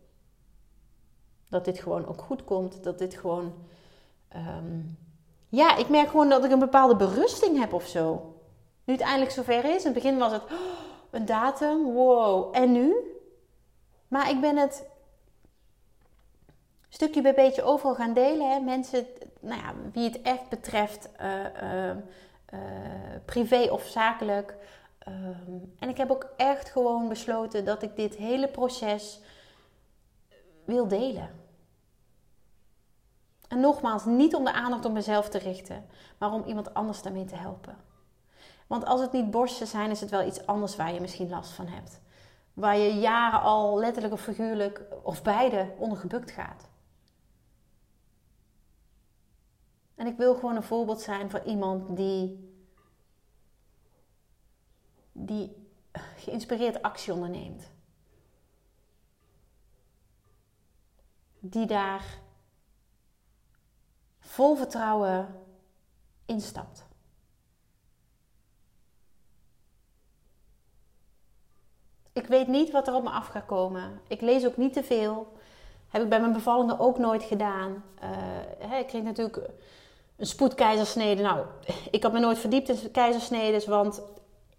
Dat 1.54 1.66
dit 1.66 1.80
gewoon 1.80 2.08
ook 2.08 2.22
goed 2.22 2.44
komt. 2.44 2.84
Dat 2.84 3.00
dit 3.00 3.14
gewoon. 3.14 3.54
Ehm, 4.28 4.80
ja, 5.50 5.76
ik 5.76 5.90
merk 5.90 6.10
gewoon 6.10 6.30
dat 6.30 6.44
ik 6.44 6.52
een 6.52 6.60
bepaalde 6.60 6.96
berusting 6.96 7.60
heb 7.60 7.74
of 7.74 7.88
zo. 7.88 8.34
Nu 8.84 8.94
het 8.94 9.04
eindelijk 9.04 9.32
zover 9.32 9.66
is. 9.66 9.86
In 9.86 9.92
het 9.92 9.94
begin 9.94 10.18
was 10.18 10.32
het 10.32 10.44
oh, 10.44 10.52
een 11.12 11.26
datum. 11.26 11.94
Wow. 11.94 12.56
En 12.56 12.72
nu? 12.72 12.96
Maar 14.08 14.30
ik 14.30 14.42
ben 14.42 14.58
het 14.58 14.88
stukje 16.90 17.22
bij 17.22 17.34
beetje 17.34 17.64
overal 17.64 17.96
gaan 17.96 18.14
delen. 18.14 18.52
Hè. 18.52 18.60
Mensen, 18.60 19.06
nou 19.40 19.62
ja, 19.62 19.74
wie 19.94 20.04
het 20.04 20.22
echt 20.22 20.50
betreft, 20.50 21.10
uh, 21.22 21.90
uh, 21.90 21.92
privé 23.26 23.72
of 23.72 23.84
zakelijk. 23.84 24.56
Ehm, 25.00 25.58
en 25.80 25.90
ik 25.90 25.98
heb 25.98 26.12
ook 26.12 26.34
echt 26.38 26.70
gewoon 26.70 27.10
besloten 27.10 27.66
dat 27.66 27.82
ik 27.84 27.96
dit 27.96 28.16
hele 28.16 28.48
proces 28.48 29.20
wil 30.66 30.88
delen. 30.88 31.43
En 33.54 33.60
nogmaals, 33.60 34.06
niet 34.06 34.36
om 34.36 34.44
de 34.44 34.54
aandacht 34.54 34.86
op 34.86 34.92
mezelf 34.92 35.30
te 35.30 35.38
richten, 35.38 35.86
maar 36.18 36.32
om 36.32 36.44
iemand 36.44 36.74
anders 36.74 37.02
daarmee 37.02 37.26
te 37.26 37.36
helpen. 37.36 37.78
Want 38.68 38.86
als 38.86 39.02
het 39.02 39.12
niet 39.12 39.32
borsten 39.32 39.68
zijn, 39.68 39.90
is 39.90 40.00
het 40.02 40.10
wel 40.10 40.28
iets 40.28 40.46
anders 40.46 40.76
waar 40.76 40.94
je 40.94 41.00
misschien 41.00 41.30
last 41.30 41.52
van 41.52 41.68
hebt. 41.68 42.02
Waar 42.54 42.78
je 42.78 42.94
jaren 42.94 43.42
al 43.42 43.80
letterlijk 43.80 44.14
of 44.14 44.22
figuurlijk, 44.22 44.82
of 45.04 45.22
beide, 45.22 45.74
onder 45.78 45.98
gebukt 45.98 46.32
gaat. 46.32 46.70
En 49.96 50.08
ik 50.08 50.18
wil 50.18 50.36
gewoon 50.36 50.56
een 50.56 50.64
voorbeeld 50.64 51.02
zijn 51.02 51.30
van 51.30 51.42
iemand 51.46 51.98
die 51.98 52.52
die 55.12 55.70
geïnspireerd 56.16 56.82
actie 56.82 57.14
onderneemt. 57.14 57.72
Die 61.40 61.66
daar 61.66 62.22
vol 64.34 64.56
vertrouwen 64.56 65.36
instapt. 66.26 66.86
Ik 72.14 72.28
weet 72.28 72.48
niet 72.48 72.72
wat 72.72 72.88
er 72.88 72.94
op 72.94 73.04
me 73.04 73.10
af 73.10 73.28
gaat 73.28 73.46
komen. 73.46 74.02
Ik 74.08 74.22
lees 74.22 74.46
ook 74.46 74.58
niet 74.58 74.74
te 74.74 74.84
veel. 74.84 75.34
Heb 75.88 76.02
ik 76.02 76.10
bij 76.10 76.20
mijn 76.20 76.34
bevallingen 76.34 76.80
ook 76.80 76.98
nooit 76.98 77.24
gedaan. 77.24 77.84
Uh, 78.64 78.80
ik 78.80 78.88
kreeg 78.88 79.04
natuurlijk 79.04 79.50
een 80.16 80.26
spoedkeizersnede. 80.26 81.22
Nou, 81.22 81.46
ik 81.92 82.04
had 82.04 82.14
me 82.14 82.20
nooit 82.20 82.40
verdiept 82.40 82.70
in 82.70 82.92
keizersnedes, 82.92 83.66
want 83.66 84.02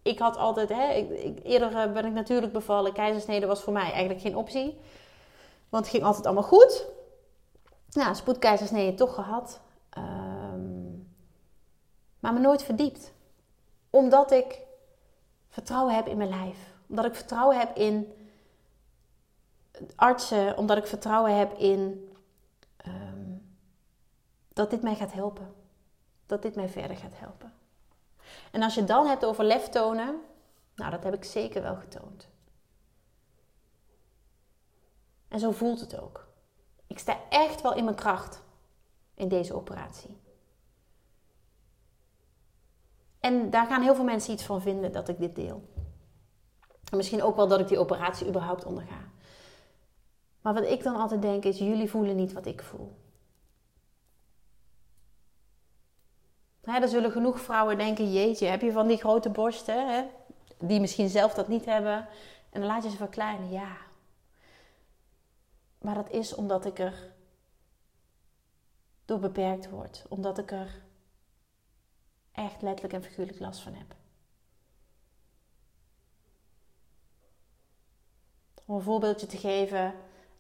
ik 0.03 0.19
had 0.19 0.37
altijd, 0.37 0.69
hè, 0.69 0.93
ik, 0.93 1.39
eerder 1.43 1.77
eh, 1.77 1.93
ben 1.93 2.05
ik 2.05 2.13
natuurlijk 2.13 2.53
bevallen. 2.53 2.93
Keizersnede 2.93 3.47
was 3.47 3.61
voor 3.61 3.73
mij 3.73 3.91
eigenlijk 3.91 4.21
geen 4.21 4.37
optie. 4.37 4.79
Want 5.69 5.85
het 5.85 5.95
ging 5.95 6.05
altijd 6.05 6.27
allemaal 6.27 6.43
goed. 6.43 6.94
Nou, 7.95 8.15
spoedkeizersnede 8.15 8.95
toch 8.95 9.15
gehad. 9.15 9.61
Um, 9.99 11.15
maar 12.19 12.33
me 12.33 12.39
nooit 12.39 12.63
verdiept. 12.63 13.13
Omdat 13.91 14.31
ik 14.31 14.59
vertrouwen 15.49 15.95
heb 15.95 16.07
in 16.07 16.17
mijn 16.17 16.29
lijf. 16.29 16.75
Omdat 16.87 17.05
ik 17.05 17.15
vertrouwen 17.15 17.59
heb 17.59 17.77
in 17.77 18.13
artsen. 19.95 20.57
Omdat 20.57 20.77
ik 20.77 20.87
vertrouwen 20.87 21.39
heb 21.39 21.59
in 21.59 22.13
um, 22.87 23.57
dat 24.53 24.71
dit 24.71 24.83
mij 24.83 24.95
gaat 24.95 25.13
helpen. 25.13 25.55
Dat 26.27 26.43
dit 26.43 26.55
mij 26.55 26.69
verder 26.69 26.97
gaat 26.97 27.19
helpen. 27.19 27.53
En 28.51 28.63
als 28.63 28.75
je 28.75 28.81
het 28.81 28.89
dan 28.89 29.07
hebt 29.07 29.25
over 29.25 29.45
lef 29.45 29.69
tonen, 29.69 30.21
nou 30.75 30.91
dat 30.91 31.05
heb 31.05 31.15
ik 31.15 31.25
zeker 31.25 31.63
wel 31.63 31.77
getoond. 31.77 32.29
En 35.29 35.41
zo 35.41 35.51
voelt 35.51 35.81
het 35.81 36.01
ook. 36.01 36.24
Ik 36.95 37.01
sta 37.01 37.19
echt 37.29 37.61
wel 37.61 37.75
in 37.75 37.85
mijn 37.85 37.97
kracht 37.97 38.43
in 39.15 39.29
deze 39.29 39.55
operatie. 39.55 40.17
En 43.21 43.51
daar 43.51 43.67
gaan 43.67 43.83
heel 43.83 43.95
veel 43.95 44.05
mensen 44.05 44.33
iets 44.33 44.45
van 44.45 44.63
vinden 44.63 44.93
dat 44.93 45.09
ik 45.09 45.19
dit 45.19 45.35
deel. 45.35 45.69
En 46.91 46.97
misschien 46.97 47.23
ook 47.23 47.37
wel 47.37 47.49
dat 47.49 47.61
ik 47.61 47.69
die 47.69 47.79
operatie 47.79 48.29
überhaupt 48.29 48.65
onderga. 48.65 49.11
Maar 50.41 50.55
wat 50.55 50.65
ik 50.65 50.83
dan 50.83 50.97
altijd 50.97 51.23
denk 51.23 51.45
is: 51.45 51.59
jullie 51.59 51.91
voelen 51.91 52.17
niet 52.17 52.33
wat 52.33 52.47
ik 52.47 52.63
voel. 52.63 52.97
Er 56.63 56.89
zullen 56.89 57.11
genoeg 57.11 57.41
vrouwen 57.41 57.79
denken: 57.79 58.13
jeetje, 58.13 58.47
heb 58.47 58.61
je 58.61 58.73
van 58.73 58.87
die 58.87 58.99
grote 58.99 59.31
borsten, 59.31 59.95
hè, 59.95 60.05
die 60.59 60.81
misschien 60.81 61.09
zelf 61.09 61.35
dat 61.35 61.49
niet 61.49 61.65
hebben, 61.65 62.09
en 62.51 62.61
dan 62.61 62.67
laat 62.67 62.83
je 62.83 62.91
ze 62.91 62.97
verkleinen. 62.97 63.51
Ja. 63.51 63.77
Maar 65.85 65.95
dat 65.95 66.11
is 66.11 66.35
omdat 66.35 66.65
ik 66.65 66.79
er 66.79 67.13
door 69.05 69.19
beperkt 69.19 69.71
word, 69.71 70.05
omdat 70.09 70.39
ik 70.39 70.51
er 70.51 70.83
echt 72.33 72.63
letterlijk 72.63 72.95
en 72.95 73.03
figuurlijk 73.03 73.39
last 73.39 73.61
van 73.61 73.75
heb. 73.75 73.95
Om 78.65 78.75
een 78.75 78.83
voorbeeldje 78.83 79.27
te 79.27 79.37
geven, 79.37 79.95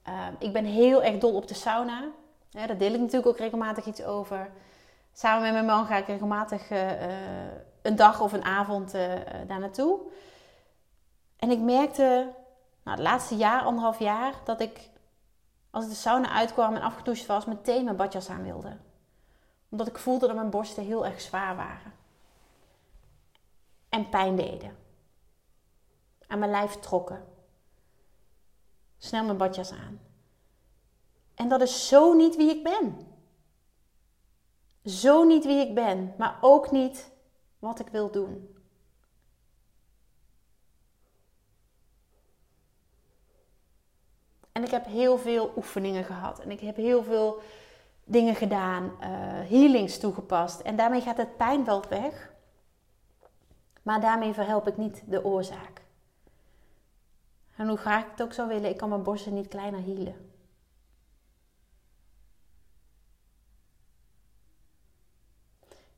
uh, 0.09 0.27
ik 0.39 0.53
ben 0.53 0.65
heel 0.65 1.03
erg 1.03 1.19
dol 1.19 1.35
op 1.35 1.49
de 1.49 1.55
sauna. 1.55 2.11
Ja, 2.51 2.67
daar 2.67 2.79
deel 2.79 2.93
ik 2.93 3.01
natuurlijk 3.01 3.27
ook 3.27 3.39
regelmatig 3.39 3.87
iets 3.87 4.03
over. 4.03 4.51
Samen 5.13 5.43
met 5.43 5.53
mijn 5.53 5.67
man 5.67 5.87
ga 5.87 5.97
ik 5.97 6.07
regelmatig 6.07 6.71
uh, 6.71 6.93
een 7.83 7.97
dag 7.97 8.21
of 8.21 8.33
een 8.33 8.45
avond 8.45 8.95
uh, 8.95 9.15
daar 9.47 9.61
naartoe. 9.61 10.01
En 11.37 11.51
ik 11.51 11.61
merkte, 11.61 12.33
nou, 12.83 12.97
het 12.97 13.07
laatste 13.07 13.37
jaar, 13.37 13.63
anderhalf 13.63 13.99
jaar, 13.99 14.35
dat 14.45 14.61
ik 14.61 14.93
als 15.75 15.85
ik 15.85 15.91
de 15.91 15.97
sauna 15.97 16.31
uitkwam 16.31 16.75
en 16.75 16.83
afgedoucht 16.83 17.27
was, 17.27 17.45
meteen 17.45 17.85
mijn 17.85 17.97
badjas 17.97 18.29
aan 18.29 18.43
wilde. 18.43 18.77
Omdat 19.69 19.87
ik 19.87 19.99
voelde 19.99 20.27
dat 20.27 20.37
mijn 20.37 20.51
borsten 20.51 20.85
heel 20.85 21.07
erg 21.07 21.21
zwaar 21.21 21.57
waren. 21.57 21.93
En 23.89 24.09
pijn 24.09 24.37
deden. 24.37 24.77
Aan 26.27 26.39
mijn 26.39 26.51
lijf 26.51 26.73
trokken. 26.73 27.25
Snel 28.99 29.25
mijn 29.25 29.37
badjas 29.37 29.73
aan. 29.73 30.01
En 31.35 31.49
dat 31.49 31.61
is 31.61 31.89
zo 31.89 32.13
niet 32.13 32.37
wie 32.37 32.51
ik 32.51 32.63
ben 32.63 33.13
zo 34.85 35.25
niet 35.25 35.45
wie 35.45 35.67
ik 35.67 35.75
ben, 35.75 36.15
maar 36.19 36.39
ook 36.41 36.71
niet 36.71 37.11
wat 37.59 37.81
ik 37.81 37.89
wil 37.89 38.11
doen. 38.11 38.54
En 44.55 44.63
ik 44.63 44.71
heb 44.71 44.85
heel 44.87 45.19
veel 45.19 45.53
oefeningen 45.57 46.05
gehad. 46.05 46.39
En 46.39 46.51
ik 46.51 46.61
heb 46.61 46.77
heel 46.77 47.03
veel 47.03 47.41
dingen 48.05 48.35
gedaan, 48.35 48.85
uh, 48.85 49.09
healings 49.51 49.99
toegepast. 49.99 50.61
En 50.61 50.77
daarmee 50.77 51.01
gaat 51.01 51.17
het 51.17 51.37
pijn 51.37 51.65
wel 51.65 51.83
weg. 51.89 52.33
Maar 53.83 54.01
daarmee 54.01 54.33
verhelp 54.33 54.67
ik 54.67 54.77
niet 54.77 55.03
de 55.07 55.25
oorzaak. 55.25 55.83
En 57.57 57.69
hoe 57.69 57.77
graag 57.77 58.05
ik 58.05 58.11
het 58.11 58.23
ook 58.23 58.33
zou 58.33 58.49
willen, 58.49 58.71
ik 58.71 58.77
kan 58.77 58.89
mijn 58.89 59.03
borsten 59.03 59.35
niet 59.35 59.49
kleiner 59.49 59.83
healen. 59.83 60.31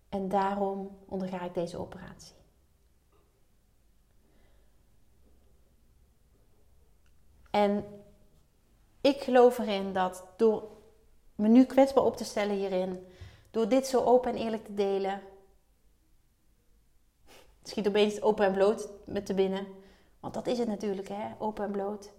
En 0.09 0.29
daarom 0.29 0.99
onderga 1.07 1.41
ik 1.41 1.55
deze 1.55 1.79
operatie. 1.79 2.35
En 7.51 8.05
ik 9.07 9.23
geloof 9.23 9.59
erin 9.59 9.93
dat 9.93 10.25
door 10.37 10.69
me 11.35 11.49
nu 11.49 11.65
kwetsbaar 11.65 12.05
op 12.05 12.17
te 12.17 12.25
stellen 12.25 12.57
hierin, 12.57 13.07
door 13.51 13.69
dit 13.69 13.87
zo 13.87 14.05
open 14.05 14.33
en 14.33 14.39
eerlijk 14.39 14.65
te 14.65 14.75
delen, 14.75 15.23
schiet 17.63 17.89
opeens 17.89 18.23
open 18.23 18.47
en 18.47 18.53
bloot 18.53 18.89
met 19.05 19.27
te 19.27 19.35
binnen. 19.35 19.67
Want 20.21 20.35
dat 20.35 20.47
is 20.47 20.59
het 20.59 20.69
natuurlijk, 20.69 21.09
hè? 21.09 21.35
Open 21.39 21.65
en 21.65 21.71
bloot. 21.71 22.13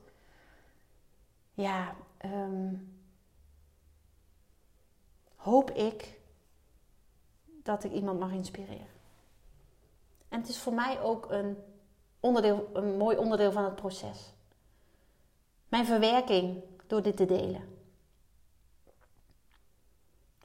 Ja, 1.54 1.95
ehm, 2.17 2.76
hoop 5.36 5.71
ik 5.71 6.19
dat 7.45 7.84
ik 7.84 7.91
iemand 7.91 8.19
mag 8.19 8.32
inspireren. 8.32 8.95
En 10.30 10.39
het 10.39 10.50
is 10.50 10.60
voor 10.60 10.73
mij 10.73 11.02
ook 11.02 11.32
een, 11.32 11.58
onderdeel, 12.19 12.69
een 12.73 12.97
mooi 12.97 13.17
onderdeel 13.17 13.52
van 13.52 13.63
het 13.63 13.76
proces. 13.76 14.34
Mijn 15.67 15.86
verwerking 15.86 16.63
door 16.88 17.02
dit 17.02 17.17
te 17.17 17.26
delen. 17.26 17.76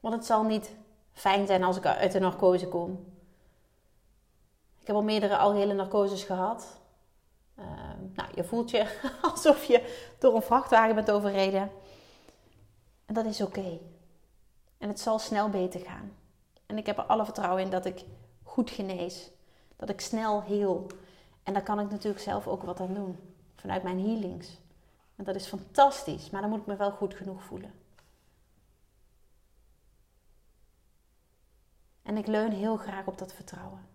Want 0.01 0.15
het 0.15 0.25
zal 0.27 0.45
niet 0.45 0.75
fijn 1.13 1.47
zijn 1.47 1.63
als 1.63 1.77
ik 1.77 1.87
uit 1.87 2.13
de 2.13 2.19
narcose 2.19 2.69
kom. 2.69 3.07
Ik 4.81 4.87
heb 4.87 4.97
al 4.97 5.03
meerdere 5.03 5.37
algehele 5.37 5.75
narcoses 5.75 6.25
gehad. 6.25 6.81
Ehm, 7.55 7.99
nou, 8.15 8.29
je 8.35 8.45
voelt 8.45 8.71
je 8.71 8.99
alsof 9.33 9.65
je 9.65 10.07
door 10.19 10.35
een 10.35 10.43
vrachtwagen 10.43 10.95
bent 10.95 11.11
overreden. 11.11 11.71
En 13.07 13.15
dat 13.15 13.25
is 13.25 13.41
oké. 13.41 13.79
En 14.79 14.89
het 14.89 15.01
zal 15.01 15.19
snel 15.19 15.49
beter 15.49 15.81
gaan. 15.81 16.13
En 16.67 16.79
ik 16.79 16.87
heb 16.87 16.99
er 16.99 17.05
alle 17.05 17.25
vertrouwen 17.25 17.63
in 17.63 17.71
dat 17.71 17.85
ik 17.85 18.05
goed 18.43 18.71
genees. 18.71 19.31
Dat 19.77 19.89
ik 19.89 20.01
snel 20.01 20.43
heel. 20.43 20.87
En 21.43 21.53
daar 21.53 21.63
kan 21.63 21.81
ik 21.81 21.91
natuurlijk 21.91 22.23
zelf 22.23 22.47
ook 22.47 22.63
wat 22.63 22.81
aan 22.81 22.95
doen. 22.95 23.19
Vanuit 23.57 23.83
mijn 23.83 24.01
healings. 24.01 24.61
En 25.17 25.25
dat 25.25 25.35
is 25.35 25.47
fantastisch. 25.47 26.31
Maar 26.31 26.41
dan 26.41 26.51
moet 26.51 26.61
ik 26.61 26.67
me 26.67 26.77
wel 26.77 26.91
goed 26.91 27.15
genoeg 27.15 27.43
voelen. 27.43 27.73
En 32.03 32.17
ik 32.17 32.27
leun 32.27 32.53
heel 32.53 32.77
graag 32.77 33.07
op 33.07 33.19
dat 33.19 33.33
vertrouwen. 33.33 33.89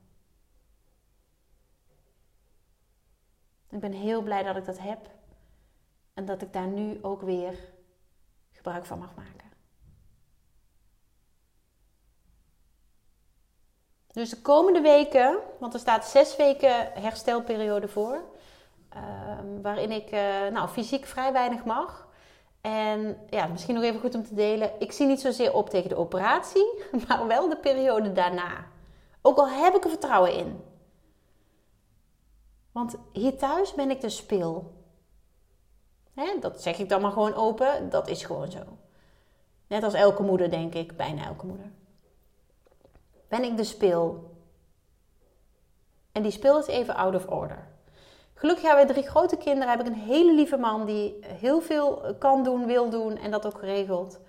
Ik 3.69 3.79
ben 3.79 3.91
heel 3.91 4.21
blij 4.21 4.43
dat 4.43 4.55
ik 4.55 4.65
dat 4.65 4.79
heb 4.79 5.09
en 6.13 6.25
dat 6.25 6.41
ik 6.41 6.53
daar 6.53 6.67
nu 6.67 7.03
ook 7.03 7.21
weer 7.21 7.59
gebruik 8.51 8.85
van 8.85 8.99
mag 8.99 9.15
maken. 9.15 9.47
Dus 14.07 14.29
de 14.29 14.41
komende 14.41 14.81
weken, 14.81 15.39
want 15.59 15.73
er 15.73 15.79
staat 15.79 16.05
zes 16.05 16.35
weken 16.35 16.91
herstelperiode 16.93 17.87
voor, 17.87 18.23
waarin 19.61 19.91
ik 19.91 20.11
uh, 20.11 20.47
nou, 20.47 20.67
fysiek 20.67 21.05
vrij 21.05 21.33
weinig 21.33 21.65
mag. 21.65 22.07
En 22.61 23.17
ja, 23.29 23.47
misschien 23.47 23.75
nog 23.75 23.83
even 23.83 23.99
goed 23.99 24.15
om 24.15 24.23
te 24.23 24.33
delen. 24.33 24.71
Ik 24.79 24.91
zie 24.91 25.07
niet 25.07 25.21
zozeer 25.21 25.53
op 25.53 25.69
tegen 25.69 25.89
de 25.89 25.97
operatie, 25.97 26.83
maar 27.07 27.27
wel 27.27 27.49
de 27.49 27.57
periode 27.57 28.11
daarna. 28.11 28.65
Ook 29.21 29.37
al 29.37 29.49
heb 29.49 29.75
ik 29.75 29.83
er 29.83 29.89
vertrouwen 29.89 30.33
in. 30.33 30.61
Want 32.71 32.95
hier 33.13 33.37
thuis 33.37 33.73
ben 33.73 33.89
ik 33.89 34.01
de 34.01 34.09
spil. 34.09 34.75
Hè, 36.13 36.39
dat 36.39 36.61
zeg 36.61 36.79
ik 36.79 36.89
dan 36.89 37.01
maar 37.01 37.11
gewoon 37.11 37.33
open. 37.33 37.89
Dat 37.89 38.07
is 38.07 38.23
gewoon 38.23 38.51
zo. 38.51 38.63
Net 39.67 39.83
als 39.83 39.93
elke 39.93 40.23
moeder, 40.23 40.49
denk 40.49 40.73
ik. 40.73 40.97
Bijna 40.97 41.25
elke 41.25 41.45
moeder. 41.45 41.71
Ben 43.27 43.43
ik 43.43 43.57
de 43.57 43.63
spil. 43.63 44.35
En 46.11 46.21
die 46.21 46.31
spil 46.31 46.59
is 46.59 46.67
even 46.67 46.95
out 46.95 47.15
of 47.15 47.27
order. 47.27 47.66
Gelukkig 48.37 48.65
hebben 48.65 48.87
we 48.87 48.93
drie 48.93 49.09
grote 49.09 49.37
kinderen. 49.37 49.69
Heb 49.69 49.79
ik 49.79 49.87
een 49.87 50.01
hele 50.01 50.33
lieve 50.33 50.57
man 50.57 50.85
die 50.85 51.17
heel 51.21 51.61
veel 51.61 52.15
kan 52.19 52.43
doen, 52.43 52.65
wil 52.65 52.89
doen 52.89 53.17
en 53.17 53.31
dat 53.31 53.45
ook 53.45 53.59
geregeld. 53.59 54.19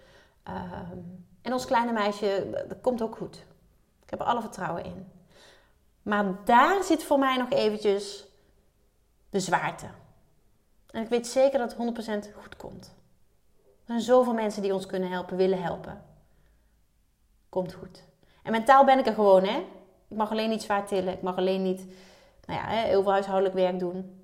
Ehm, 0.42 0.98
en 1.42 1.52
ons 1.52 1.64
kleine 1.64 1.92
meisje, 1.92 2.64
dat 2.68 2.80
komt 2.80 3.02
ook 3.02 3.16
goed. 3.16 3.36
Ik 4.04 4.10
heb 4.10 4.20
er 4.20 4.26
alle 4.26 4.40
vertrouwen 4.40 4.84
in. 4.84 5.12
Maar 6.02 6.24
daar 6.44 6.82
zit 6.82 7.04
voor 7.04 7.18
mij 7.18 7.36
nog 7.36 7.50
eventjes 7.50 8.26
de 9.30 9.40
zwaarte. 9.40 9.86
En 10.90 11.02
ik 11.02 11.08
weet 11.08 11.26
zeker 11.26 11.58
dat 11.58 11.68
het 11.68 11.78
100% 11.78 12.30
goed 12.42 12.56
komt. 12.56 12.94
Er 13.66 13.84
zijn 13.86 14.00
zoveel 14.00 14.34
mensen 14.34 14.62
die 14.62 14.74
ons 14.74 14.86
kunnen 14.86 15.10
helpen, 15.10 15.36
willen 15.36 15.62
helpen. 15.62 16.02
Komt 17.48 17.72
goed. 17.72 18.02
En 18.42 18.52
mentaal 18.52 18.84
ben 18.84 18.98
ik 18.98 19.06
er 19.06 19.14
gewoon, 19.14 19.44
hè. 19.44 19.58
Ik 20.08 20.16
mag 20.16 20.30
alleen 20.30 20.50
niet 20.50 20.62
zwaar 20.62 20.86
tillen. 20.86 21.12
Ik 21.12 21.22
mag 21.22 21.36
alleen 21.36 21.62
niet 21.62 21.86
nou 22.48 22.60
ja, 22.60 22.66
heel 22.66 23.02
veel 23.02 23.12
huishoudelijk 23.12 23.54
werk 23.54 23.78
doen. 23.78 24.22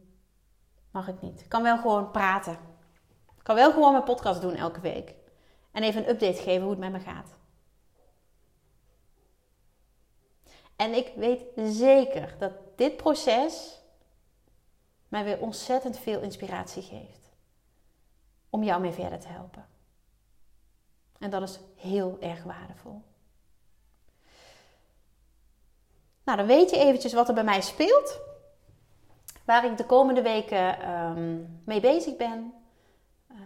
Mag 0.90 1.08
ik 1.08 1.20
niet. 1.20 1.40
Ik 1.40 1.48
kan 1.48 1.62
wel 1.62 1.78
gewoon 1.78 2.10
praten. 2.10 2.52
Ik 3.36 3.42
kan 3.42 3.54
wel 3.54 3.72
gewoon 3.72 3.92
mijn 3.92 4.04
podcast 4.04 4.40
doen 4.40 4.54
elke 4.54 4.80
week. 4.80 5.14
En 5.70 5.82
even 5.82 6.02
een 6.02 6.08
update 6.08 6.42
geven 6.42 6.60
hoe 6.62 6.70
het 6.70 6.78
met 6.78 6.92
me 6.92 7.00
gaat. 7.00 7.34
En 10.76 10.94
ik 10.94 11.12
weet 11.16 11.42
zeker 11.56 12.34
dat 12.38 12.52
dit 12.76 12.96
proces 12.96 13.82
mij 15.08 15.24
weer 15.24 15.40
ontzettend 15.40 15.98
veel 15.98 16.20
inspiratie 16.20 16.82
geeft. 16.82 17.32
Om 18.50 18.62
jou 18.62 18.80
mee 18.80 18.92
verder 18.92 19.20
te 19.20 19.28
helpen. 19.28 19.66
En 21.18 21.30
dat 21.30 21.42
is 21.42 21.60
heel 21.76 22.16
erg 22.20 22.42
waardevol. 22.42 23.02
Nou, 26.24 26.38
dan 26.38 26.46
weet 26.46 26.70
je 26.70 26.78
eventjes 26.78 27.12
wat 27.12 27.28
er 27.28 27.34
bij 27.34 27.44
mij 27.44 27.60
speelt. 27.60 28.20
Waar 29.44 29.64
ik 29.64 29.76
de 29.76 29.86
komende 29.86 30.22
weken 30.22 30.80
ehm, 30.80 31.38
mee 31.64 31.80
bezig 31.80 32.16
ben. 32.16 32.54
Uh, 33.30 33.38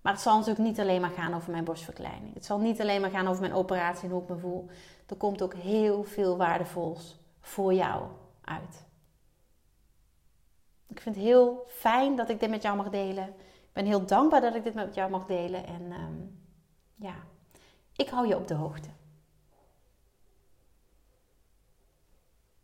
maar 0.00 0.12
het 0.12 0.22
zal 0.22 0.38
natuurlijk 0.38 0.64
niet 0.64 0.80
alleen 0.80 1.00
maar 1.00 1.10
gaan 1.10 1.34
over 1.34 1.50
mijn 1.50 1.64
borstverkleining. 1.64 2.34
Het 2.34 2.44
zal 2.44 2.58
niet 2.58 2.80
alleen 2.80 3.00
maar 3.00 3.10
gaan 3.10 3.28
over 3.28 3.40
mijn 3.40 3.54
operatie 3.54 4.04
en 4.04 4.10
hoe 4.10 4.22
ik 4.22 4.28
me 4.28 4.36
voel. 4.36 4.68
Er 5.06 5.16
komt 5.16 5.42
ook 5.42 5.54
heel 5.54 6.04
veel 6.04 6.36
waardevols 6.36 7.18
voor 7.40 7.74
jou 7.74 8.02
uit. 8.44 8.86
Ik 10.86 11.00
vind 11.00 11.14
het 11.14 11.24
heel 11.24 11.64
fijn 11.68 12.16
dat 12.16 12.28
ik 12.28 12.40
dit 12.40 12.50
met 12.50 12.62
jou 12.62 12.76
mag 12.76 12.90
delen. 12.90 13.28
Ik 13.38 13.72
ben 13.72 13.86
heel 13.86 14.06
dankbaar 14.06 14.40
dat 14.40 14.54
ik 14.54 14.64
dit 14.64 14.74
met 14.74 14.94
jou 14.94 15.10
mag 15.10 15.26
delen. 15.26 15.66
En 15.66 15.92
ehm, 15.92 16.20
ja, 16.94 17.14
ik 17.96 18.08
hou 18.08 18.26
je 18.26 18.36
op 18.36 18.48
de 18.48 18.54
hoogte. 18.54 18.88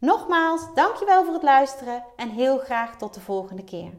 Nogmaals, 0.00 0.74
dankjewel 0.74 1.24
voor 1.24 1.32
het 1.32 1.42
luisteren 1.42 2.04
en 2.16 2.28
heel 2.28 2.58
graag 2.58 2.96
tot 2.96 3.14
de 3.14 3.20
volgende 3.20 3.64
keer. 3.64 3.92